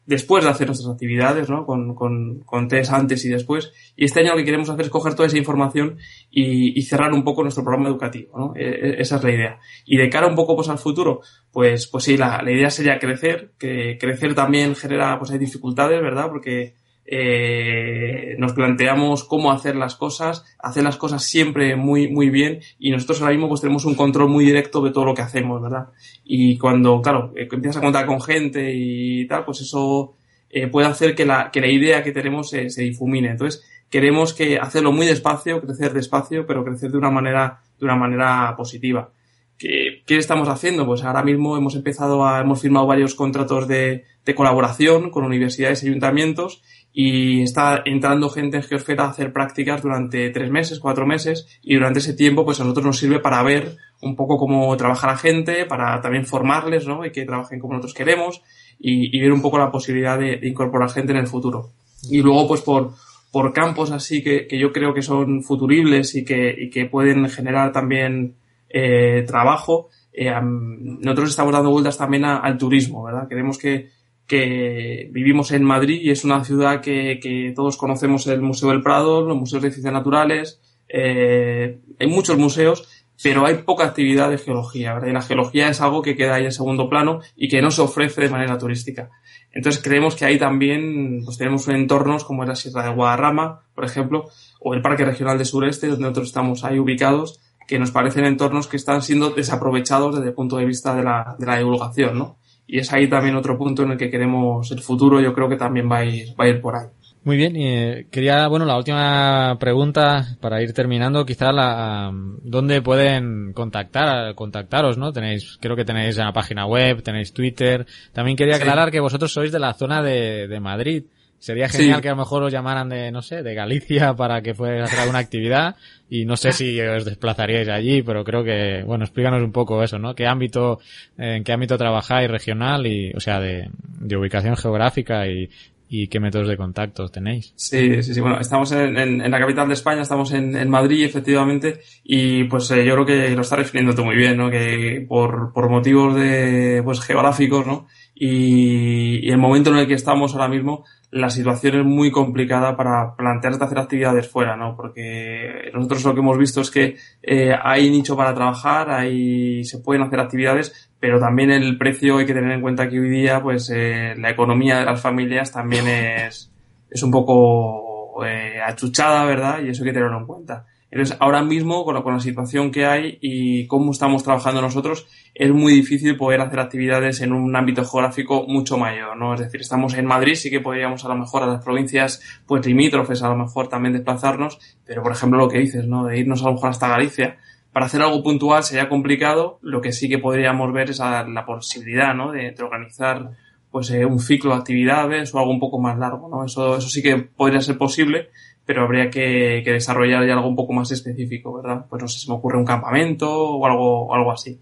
después 0.06 0.44
de 0.44 0.50
hacer 0.50 0.68
nuestras 0.68 0.94
actividades, 0.94 1.50
¿no? 1.50 1.66
Con, 1.66 1.96
con, 1.96 2.40
con 2.40 2.68
test 2.68 2.92
antes 2.92 3.24
y 3.24 3.30
después. 3.30 3.72
Y 3.96 4.06
este 4.06 4.20
año 4.20 4.32
lo 4.32 4.38
que 4.38 4.46
queremos 4.46 4.70
hacer 4.70 4.86
es 4.86 4.92
coger 4.92 5.14
toda 5.14 5.28
esa 5.28 5.38
información 5.38 5.98
y, 6.30 6.78
y 6.78 6.82
cerrar 6.84 7.14
un 7.14 7.24
poco 7.24 7.44
nuestro 7.44 7.64
programa 7.64 7.90
educativo, 7.90 8.38
¿no? 8.38 8.54
E, 8.56 8.66
e 8.66 9.02
esa 9.02 9.18
es 9.18 9.24
la 9.24 9.32
idea. 9.32 9.60
Y 9.86 9.98
de 9.98 10.10
cara 10.10 10.28
un 10.28 10.36
poco 10.36 10.56
pues 10.56 10.70
al 10.70 10.80
futuro, 10.80 11.22
pues, 11.52 11.88
pues 11.88 12.04
sí, 12.04 12.18
la, 12.18 12.42
la 12.42 12.52
idea 12.52 12.70
sería 12.70 13.00
crecer, 13.00 13.52
que 13.58 13.98
crecer 14.00 14.36
también 14.36 14.76
genera, 14.76 15.18
pues 15.18 15.32
hay 15.32 15.38
dificultades, 15.38 16.02
¿verdad? 16.02 16.28
Porque 16.30 16.74
eh, 17.06 18.36
nos 18.38 18.54
planteamos 18.54 19.24
cómo 19.24 19.52
hacer 19.52 19.76
las 19.76 19.96
cosas, 19.96 20.46
hacer 20.60 20.84
las 20.84 20.98
cosas 20.98 21.24
siempre 21.24 21.76
muy, 21.76 22.08
muy 22.10 22.30
bien 22.30 22.60
y 22.80 22.92
nosotros 22.92 23.22
ahora 23.22 23.34
mismo 23.34 23.50
pues 23.50 23.62
tenemos 23.62 23.86
un 23.86 23.96
control 23.96 24.30
muy 24.30 24.46
directo 24.46 24.82
de 24.82 24.92
todo 24.92 25.06
lo 25.06 25.14
que 25.14 25.22
hacemos, 25.22 25.62
¿verdad? 25.62 25.88
Y 26.24 26.58
cuando, 26.58 27.02
claro, 27.02 27.34
eh, 27.36 27.48
empiezas 27.52 27.78
a 27.78 27.82
contar 27.82 28.06
con 28.06 28.22
gente 28.22 28.72
y 28.74 29.28
tal, 29.28 29.44
pues 29.46 29.62
eso 29.62 30.16
eh, 30.50 30.68
puede 30.68 30.88
hacer 30.88 31.16
que 31.16 31.26
la, 31.26 31.50
que 31.52 31.62
la 31.62 31.68
idea 31.68 32.04
que 32.04 32.12
tenemos 32.12 32.50
se, 32.50 32.70
se 32.70 32.84
difumine. 32.84 33.32
Entonces, 33.32 33.64
queremos 33.90 34.34
que 34.34 34.58
hacerlo 34.58 34.92
muy 34.92 35.06
despacio, 35.06 35.62
crecer 35.62 35.94
despacio, 35.94 36.46
pero 36.46 36.64
crecer 36.64 36.92
de 36.92 36.98
una 36.98 37.12
manera, 37.12 37.62
de 37.80 37.86
una 37.86 37.96
manera 37.96 38.54
positiva. 38.56 39.12
¿Qué, 39.58 40.02
¿Qué, 40.08 40.18
estamos 40.18 40.50
haciendo? 40.50 40.86
Pues 40.86 41.04
ahora 41.04 41.24
mismo 41.24 41.56
hemos 41.56 41.76
empezado 41.76 42.26
a, 42.26 42.42
hemos 42.42 42.62
firmado 42.62 42.88
varios 42.88 43.16
contratos 43.16 43.68
de, 43.68 44.06
de 44.26 44.36
colaboración 44.36 45.10
con 45.10 45.24
universidades 45.24 45.84
y 45.84 45.88
ayuntamientos 45.88 46.64
y 46.94 47.44
está 47.44 47.82
entrando 47.86 48.30
gente 48.30 48.58
en 48.58 48.64
Geosfera 48.64 49.06
a 49.06 49.10
hacer 49.10 49.32
prácticas 49.32 49.82
durante 49.82 50.30
tres 50.30 50.52
meses, 50.52 50.80
cuatro 50.80 51.06
meses 51.06 51.48
y 51.62 51.76
durante 51.76 52.00
ese 52.00 52.14
tiempo 52.14 52.44
pues 52.44 52.60
a 52.60 52.64
nosotros 52.64 52.86
nos 52.86 52.98
sirve 52.98 53.20
para 53.20 53.42
ver 53.44 53.78
un 54.02 54.16
poco 54.16 54.38
cómo 54.38 54.76
trabaja 54.78 55.08
la 55.08 55.18
gente, 55.18 55.66
para 55.66 56.02
también 56.02 56.26
formarles, 56.26 56.88
¿no? 56.88 57.06
Y 57.06 57.12
que 57.12 57.26
trabajen 57.26 57.60
como 57.60 57.74
nosotros 57.74 57.94
queremos 57.94 58.42
y, 58.80 59.16
y 59.16 59.22
ver 59.22 59.32
un 59.32 59.42
poco 59.42 59.58
la 59.58 59.72
posibilidad 59.72 60.20
de, 60.20 60.38
de, 60.38 60.48
incorporar 60.48 60.90
gente 60.90 61.12
en 61.12 61.20
el 61.20 61.28
futuro. 61.28 61.70
Y 62.10 62.22
luego 62.22 62.48
pues 62.48 62.62
por, 62.62 62.94
por 63.32 63.54
campos 63.54 63.92
así 63.92 64.22
que, 64.24 64.48
que 64.48 64.60
yo 64.60 64.74
creo 64.74 64.94
que 64.94 65.02
son 65.02 65.44
futuribles 65.44 66.16
y 66.16 66.26
que, 66.26 66.54
y 66.58 66.70
que 66.70 66.86
pueden 66.86 67.30
generar 67.30 67.72
también 67.72 68.36
eh, 68.70 69.24
trabajo, 69.28 69.90
eh, 70.14 70.32
nosotros 70.42 71.30
estamos 71.30 71.54
dando 71.54 71.72
vueltas 71.72 71.98
también 71.98 72.26
al 72.26 72.58
turismo, 72.58 73.04
¿verdad? 73.04 73.28
Queremos 73.28 73.58
que, 73.58 73.90
que 74.32 75.10
vivimos 75.12 75.52
en 75.52 75.66
Madrid 75.66 76.00
y 76.02 76.10
es 76.10 76.24
una 76.24 76.46
ciudad 76.46 76.80
que, 76.80 77.20
que 77.22 77.52
todos 77.54 77.76
conocemos 77.76 78.26
el 78.28 78.42
Museo 78.42 78.70
del 78.70 78.82
Prado, 78.82 79.28
los 79.28 79.36
museos 79.36 79.62
de 79.62 79.72
ciencias 79.72 79.94
naturales, 79.94 80.62
eh, 80.88 81.82
hay 82.00 82.08
muchos 82.08 82.38
museos, 82.38 82.88
pero 83.22 83.46
hay 83.46 83.56
poca 83.56 83.84
actividad 83.84 84.30
de 84.30 84.38
geología, 84.38 84.94
¿verdad? 84.94 85.10
Y 85.10 85.12
la 85.12 85.22
geología 85.22 85.68
es 85.68 85.82
algo 85.82 86.02
que 86.02 86.16
queda 86.16 86.36
ahí 86.36 86.46
en 86.46 86.54
segundo 86.54 86.90
plano 86.90 87.20
y 87.36 87.50
que 87.50 87.62
no 87.62 87.72
se 87.72 87.82
ofrece 87.82 88.22
de 88.22 88.30
manera 88.30 88.58
turística. 88.58 89.10
Entonces 89.52 89.84
creemos 89.84 90.16
que 90.16 90.24
ahí 90.24 90.40
también 90.40 91.24
pues, 91.26 91.38
tenemos 91.38 91.68
entornos 91.68 92.24
como 92.24 92.44
es 92.44 92.48
la 92.48 92.56
Sierra 92.56 92.84
de 92.84 92.96
Guadarrama, 92.96 93.64
por 93.76 93.84
ejemplo, 93.84 94.30
o 94.62 94.74
el 94.74 94.82
Parque 94.82 95.04
Regional 95.04 95.38
de 95.40 95.44
Sureste, 95.44 95.88
donde 95.88 96.04
nosotros 96.04 96.28
estamos 96.28 96.64
ahí 96.64 96.80
ubicados, 96.80 97.42
que 97.68 97.80
nos 97.80 97.92
parecen 97.92 98.24
entornos 98.24 98.68
que 98.68 98.78
están 98.78 99.02
siendo 99.02 99.32
desaprovechados 99.32 100.16
desde 100.16 100.30
el 100.30 100.36
punto 100.36 100.56
de 100.56 100.64
vista 100.64 100.96
de 100.96 101.04
la, 101.04 101.36
de 101.38 101.46
la 101.46 101.58
divulgación, 101.58 102.18
¿no? 102.18 102.38
Y 102.68 102.80
es 102.80 102.92
ahí 102.94 103.10
también 103.10 103.36
otro 103.36 103.58
punto 103.58 103.84
en 103.84 103.92
el 103.92 103.98
que 103.98 104.10
queremos 104.10 104.72
el 104.72 104.80
futuro, 104.80 105.20
yo 105.20 105.34
creo 105.34 105.50
que 105.50 105.58
también 105.58 105.92
va 105.92 105.98
a 105.98 106.06
ir, 106.06 106.30
va 106.40 106.46
a 106.46 106.50
ir 106.50 106.62
por 106.62 106.76
ahí. 106.76 106.88
Muy 107.24 107.38
bien, 107.38 107.56
y 107.56 107.68
eh, 107.68 108.08
quería, 108.10 108.48
bueno, 108.48 108.66
la 108.66 108.78
última 108.78 109.56
pregunta 109.60 110.38
para 110.40 110.60
ir 110.64 110.74
terminando, 110.74 111.24
quizá 111.24 111.52
la, 111.52 112.12
¿dónde 112.42 112.82
pueden 112.82 113.54
contactar, 113.54 114.34
contactaros, 114.34 114.98
no? 114.98 115.14
Tenéis, 115.14 115.60
creo 115.62 115.76
que 115.76 115.86
tenéis 115.86 116.18
una 116.18 116.34
página 116.34 116.66
web, 116.66 117.04
tenéis 117.04 117.32
Twitter. 117.32 117.86
También 118.12 118.36
quería 118.36 118.56
aclarar 118.56 118.90
que 118.90 119.00
vosotros 119.00 119.32
sois 119.32 119.52
de 119.52 119.60
la 119.60 119.74
zona 119.74 120.02
de, 120.02 120.48
de 120.48 120.60
Madrid. 120.60 121.04
Sería 121.42 121.68
genial 121.70 122.02
que 122.02 122.08
a 122.08 122.12
lo 122.12 122.18
mejor 122.18 122.44
os 122.44 122.54
llamaran 122.54 122.88
de, 122.88 123.12
no 123.12 123.24
sé, 123.24 123.42
de 123.42 123.56
Galicia 123.56 124.14
para 124.14 124.44
que 124.44 124.54
fuera 124.54 124.84
hacer 124.84 125.00
alguna 125.00 125.18
actividad 125.18 125.76
y 126.08 126.24
no 126.24 126.38
sé 126.38 126.52
si 126.52 126.80
os 126.80 127.04
desplazaríais 127.04 127.68
allí, 127.68 128.04
pero 128.04 128.24
creo 128.24 128.44
que, 128.44 128.84
bueno, 128.86 129.06
explícanos 129.06 129.42
un 129.42 129.52
poco 129.52 129.82
eso, 129.82 129.98
¿no? 129.98 130.14
¿Qué 130.14 130.28
ámbito, 130.28 130.80
en 131.18 131.44
qué 131.44 131.52
ámbito 131.52 131.80
trabajáis 131.80 132.30
regional 132.30 132.86
y, 132.86 133.12
o 133.14 133.20
sea, 133.20 133.40
de, 133.40 133.72
de 133.74 134.18
ubicación 134.18 134.56
geográfica 134.56 135.26
y, 135.26 135.50
y 135.94 136.08
qué 136.10 136.20
métodos 136.20 136.48
de 136.48 136.58
contacto 136.58 137.10
tenéis. 137.10 137.54
Sí, 137.56 138.04
sí, 138.04 138.14
sí. 138.14 138.22
Bueno, 138.22 138.40
estamos 138.40 138.72
en, 138.72 138.96
en, 138.98 139.30
la 139.30 139.40
capital 139.40 139.68
de 139.68 139.74
España, 139.74 140.04
estamos 140.04 140.32
en, 140.32 140.56
en 140.56 140.70
Madrid, 140.70 141.04
efectivamente, 141.04 141.82
y 142.04 142.44
pues 142.44 142.70
eh, 142.72 142.86
yo 142.86 142.94
creo 142.94 143.06
que 143.06 143.36
lo 143.36 143.42
estás 143.42 143.60
refiriendo 143.60 143.96
tú 143.96 144.06
muy 144.06 144.16
bien, 144.16 144.38
¿no? 144.38 144.50
Que 144.52 145.06
por, 145.10 145.52
por 145.52 145.70
motivos 145.70 146.16
de, 146.16 146.82
pues, 146.86 147.02
geográficos, 147.02 147.68
¿no? 147.68 147.88
Y, 148.16 149.28
y 149.28 149.32
el 149.32 149.38
momento 149.38 149.72
en 149.72 149.80
el 149.80 149.88
que 149.88 149.96
estamos 149.96 150.34
ahora 150.34 150.48
mismo, 150.48 150.86
la 151.12 151.30
situación 151.30 151.76
es 151.76 151.86
muy 151.86 152.10
complicada 152.10 152.78
para 152.78 153.16
plantearse 153.18 153.62
hacer 153.62 153.80
actividades 153.80 154.30
fuera, 154.30 154.56
¿no? 154.56 154.78
Porque 154.78 155.70
nosotros 155.74 156.06
lo 156.06 156.14
que 156.14 156.22
hemos 156.22 156.38
visto 156.38 156.62
es 156.62 156.72
que 156.72 156.96
eh, 157.22 157.54
hay 157.62 157.90
nicho 157.90 158.16
para 158.16 158.34
trabajar, 158.34 158.90
hay, 158.90 159.66
se 159.66 159.80
pueden 159.80 160.04
hacer 160.04 160.22
actividades, 160.22 160.90
pero 161.02 161.20
también 161.20 161.52
el 161.52 161.78
precio 161.78 162.18
hay 162.18 162.26
que 162.26 162.34
tener 162.34 162.52
en 162.52 162.62
cuenta 162.62 162.88
que 162.88 163.00
hoy 163.00 163.10
día, 163.10 163.42
pues, 163.44 163.70
eh, 163.76 164.16
la 164.18 164.30
economía 164.30 164.80
de 164.80 164.86
las 164.86 165.02
familias 165.02 165.52
también 165.52 165.86
es, 165.86 166.50
es 166.90 167.04
un 167.04 167.12
poco 167.12 168.26
eh, 168.26 168.62
achuchada, 168.66 169.26
¿verdad? 169.26 169.60
Y 169.62 169.70
eso 169.70 169.84
hay 169.84 169.90
que 169.90 169.94
tenerlo 169.94 170.18
en 170.18 170.26
cuenta. 170.26 170.66
Entonces, 170.92 171.16
ahora 171.22 171.42
mismo, 171.42 171.86
con 171.86 171.96
la, 171.96 172.04
con 172.04 172.14
la 172.14 172.20
situación 172.20 172.70
que 172.70 172.86
hay 172.86 173.18
y 173.22 173.66
cómo 173.68 173.92
estamos 173.92 174.24
trabajando 174.24 174.62
nosotros, 174.62 175.08
es 175.34 175.50
muy 175.50 175.72
difícil 175.74 176.18
poder 176.18 176.42
hacer 176.42 176.60
actividades 176.60 177.22
en 177.22 177.32
un 177.32 177.56
ámbito 177.56 177.86
geográfico 177.86 178.46
mucho 178.46 178.78
mayor, 178.78 179.16
¿no? 179.16 179.34
Es 179.34 179.40
decir, 179.40 179.62
estamos 179.62 179.94
en 179.94 180.06
Madrid, 180.06 180.36
sí 180.36 180.50
que 180.50 180.60
podríamos 180.60 181.06
a 181.06 181.08
lo 181.08 181.16
mejor 181.16 181.44
a 181.44 181.48
las 181.48 181.64
provincias, 181.64 182.22
pues 182.46 182.66
limítrofes, 182.66 183.24
a 183.24 183.30
lo 183.30 183.38
mejor 183.38 183.70
también 183.70 183.94
desplazarnos, 183.94 184.60
pero 184.86 185.02
por 185.02 185.14
ejemplo 185.14 185.40
lo 185.40 185.48
que 185.48 185.60
dices, 185.60 185.88
¿no? 185.88 186.04
De 186.04 186.20
irnos 186.20 186.42
a 186.42 186.48
lo 186.48 186.54
mejor 186.56 186.72
hasta 186.72 186.90
Galicia, 186.90 187.38
para 187.72 187.86
hacer 187.86 188.02
algo 188.02 188.22
puntual 188.22 188.62
sería 188.66 188.90
complicado, 188.90 189.60
lo 189.62 189.80
que 189.80 189.94
sí 189.94 190.10
que 190.10 190.18
podríamos 190.18 190.74
ver 190.74 190.90
es 190.90 191.00
la 191.00 191.46
posibilidad, 191.46 192.14
¿no? 192.14 192.34
De, 192.34 192.52
de 192.52 192.64
organizar 192.64 193.32
pues 193.72 193.90
eh, 193.92 194.06
un 194.06 194.20
ciclo 194.20 194.52
de 194.52 194.58
actividades 194.58 195.34
o 195.34 195.40
algo 195.40 195.52
un 195.52 195.60
poco 195.60 195.80
más 195.80 195.98
largo, 195.98 196.28
¿no? 196.28 196.44
Eso, 196.44 196.78
eso 196.78 196.90
sí 196.90 197.02
que 197.02 197.18
podría 197.18 197.62
ser 197.62 197.78
posible, 197.78 198.30
pero 198.66 198.84
habría 198.84 199.10
que, 199.10 199.62
que, 199.64 199.72
desarrollar 199.72 200.26
ya 200.26 200.34
algo 200.34 200.48
un 200.48 200.56
poco 200.56 200.74
más 200.74 200.92
específico, 200.92 201.54
¿verdad? 201.54 201.86
Pues 201.90 202.02
no 202.02 202.08
sé, 202.08 202.20
si 202.20 202.30
me 202.30 202.36
ocurre 202.36 202.58
un 202.58 202.66
campamento 202.66 203.30
o 203.30 203.66
algo, 203.66 204.08
o 204.08 204.14
algo 204.14 204.32
así. 204.32 204.60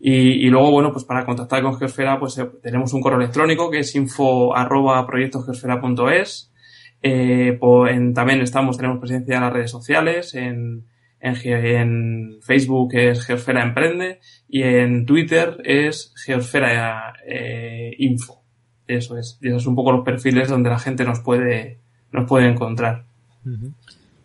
Y, 0.00 0.46
y, 0.46 0.50
luego, 0.50 0.70
bueno, 0.70 0.92
pues 0.92 1.04
para 1.04 1.24
contactar 1.24 1.62
con 1.62 1.76
Geosfera, 1.76 2.18
pues 2.18 2.38
eh, 2.38 2.48
tenemos 2.62 2.92
un 2.92 3.00
correo 3.00 3.18
electrónico 3.18 3.70
que 3.70 3.80
es 3.80 3.94
info 3.94 4.54
arroba. 4.56 5.06
Eh, 7.00 7.56
pues 7.60 7.92
en, 7.92 8.14
también 8.14 8.40
estamos, 8.40 8.76
tenemos 8.76 8.98
presencia 8.98 9.36
en 9.36 9.42
las 9.42 9.52
redes 9.52 9.70
sociales, 9.70 10.34
en, 10.34 10.84
en, 11.20 11.36
en 11.44 12.38
Facebook 12.42 12.94
es 12.94 13.24
Geosfera 13.24 13.62
Emprende 13.62 14.20
y 14.48 14.62
en 14.62 15.06
Twitter 15.06 15.58
es 15.64 16.12
Geosfera 16.24 17.14
eh, 17.26 17.94
Info. 17.98 18.42
Eso 18.86 19.18
es. 19.18 19.38
Y 19.42 19.48
esos 19.48 19.64
son 19.64 19.72
un 19.72 19.76
poco 19.76 19.92
los 19.92 20.04
perfiles 20.04 20.48
donde 20.48 20.70
la 20.70 20.78
gente 20.78 21.04
nos 21.04 21.20
puede, 21.20 21.78
nos 22.12 22.28
puede 22.28 22.48
encontrar. 22.48 23.07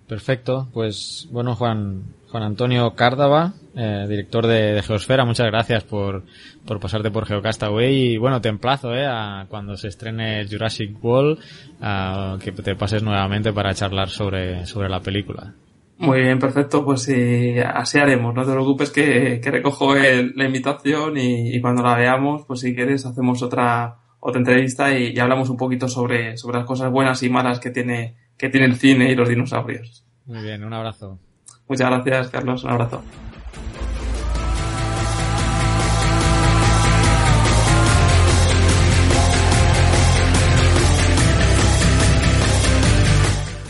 Perfecto. 0.07 0.67
Pues 0.73 1.27
bueno, 1.31 1.55
Juan, 1.55 2.03
Juan 2.29 2.43
Antonio 2.43 2.93
Cárdava, 2.93 3.53
eh, 3.75 4.05
director 4.07 4.45
de, 4.45 4.73
de, 4.73 4.83
Geosfera, 4.83 5.25
muchas 5.25 5.47
gracias 5.47 5.83
por, 5.83 6.23
por 6.65 6.79
pasarte 6.79 7.09
por 7.09 7.25
Geocastaway 7.25 8.13
y 8.13 8.17
bueno, 8.17 8.41
te 8.41 8.49
emplazo 8.49 8.93
eh, 8.93 9.05
a 9.07 9.45
cuando 9.49 9.77
se 9.77 9.87
estrene 9.87 10.45
Jurassic 10.47 11.03
World 11.03 11.39
a 11.81 12.37
que 12.43 12.51
te 12.51 12.75
pases 12.75 13.01
nuevamente 13.01 13.53
para 13.53 13.73
charlar 13.73 14.09
sobre, 14.09 14.65
sobre 14.65 14.89
la 14.89 14.99
película. 14.99 15.53
Muy 15.99 16.21
bien, 16.21 16.37
perfecto. 16.37 16.83
Pues 16.83 17.03
sí, 17.03 17.55
así 17.59 17.97
haremos. 17.97 18.35
No 18.35 18.43
te 18.45 18.51
preocupes 18.51 18.91
que, 18.91 19.39
que 19.41 19.51
recojo 19.51 19.95
el, 19.95 20.33
la 20.35 20.45
invitación 20.45 21.17
y, 21.17 21.55
y, 21.55 21.61
cuando 21.61 21.81
la 21.81 21.95
veamos, 21.95 22.43
pues 22.45 22.59
si 22.59 22.75
quieres 22.75 23.05
hacemos 23.05 23.41
otra 23.41 23.99
otra 24.19 24.39
entrevista 24.39 24.97
y, 24.97 25.13
y 25.15 25.19
hablamos 25.19 25.49
un 25.49 25.57
poquito 25.57 25.87
sobre, 25.87 26.37
sobre 26.37 26.57
las 26.57 26.67
cosas 26.67 26.91
buenas 26.91 27.23
y 27.23 27.29
malas 27.29 27.59
que 27.59 27.71
tiene 27.71 28.15
que 28.37 28.49
tiene 28.49 28.67
el 28.67 28.75
cine 28.75 29.11
y 29.11 29.15
los 29.15 29.29
dinosaurios. 29.29 30.05
Muy 30.25 30.41
bien, 30.41 30.63
un 30.63 30.73
abrazo. 30.73 31.19
Muchas 31.67 31.89
gracias, 31.89 32.29
Carlos. 32.29 32.63
Un 32.63 32.69
abrazo. 32.71 33.03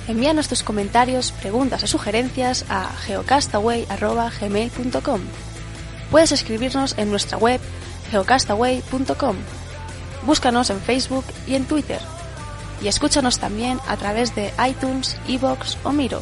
Envíanos 0.08 0.48
tus 0.48 0.64
comentarios, 0.64 1.32
preguntas 1.32 1.84
o 1.84 1.88
sugerencias 1.88 2.66
a 2.70 2.88
geocastaway.gmail.com 3.08 5.22
Puedes 6.12 6.32
escribirnos 6.32 6.96
en 7.00 7.10
nuestra 7.10 7.40
web 7.40 7.60
geocastaway.com. 8.12 9.36
Búscanos 10.26 10.70
en 10.70 10.80
Facebook 10.80 11.26
y 11.48 11.56
en 11.56 11.66
Twitter 11.66 12.00
y 12.84 12.88
escúchanos 12.88 13.40
también 13.40 13.80
a 13.88 13.98
través 13.98 14.36
de 14.36 14.54
iTunes, 14.68 15.18
Evox 15.28 15.78
o 15.84 15.92
Miro. 15.92 16.22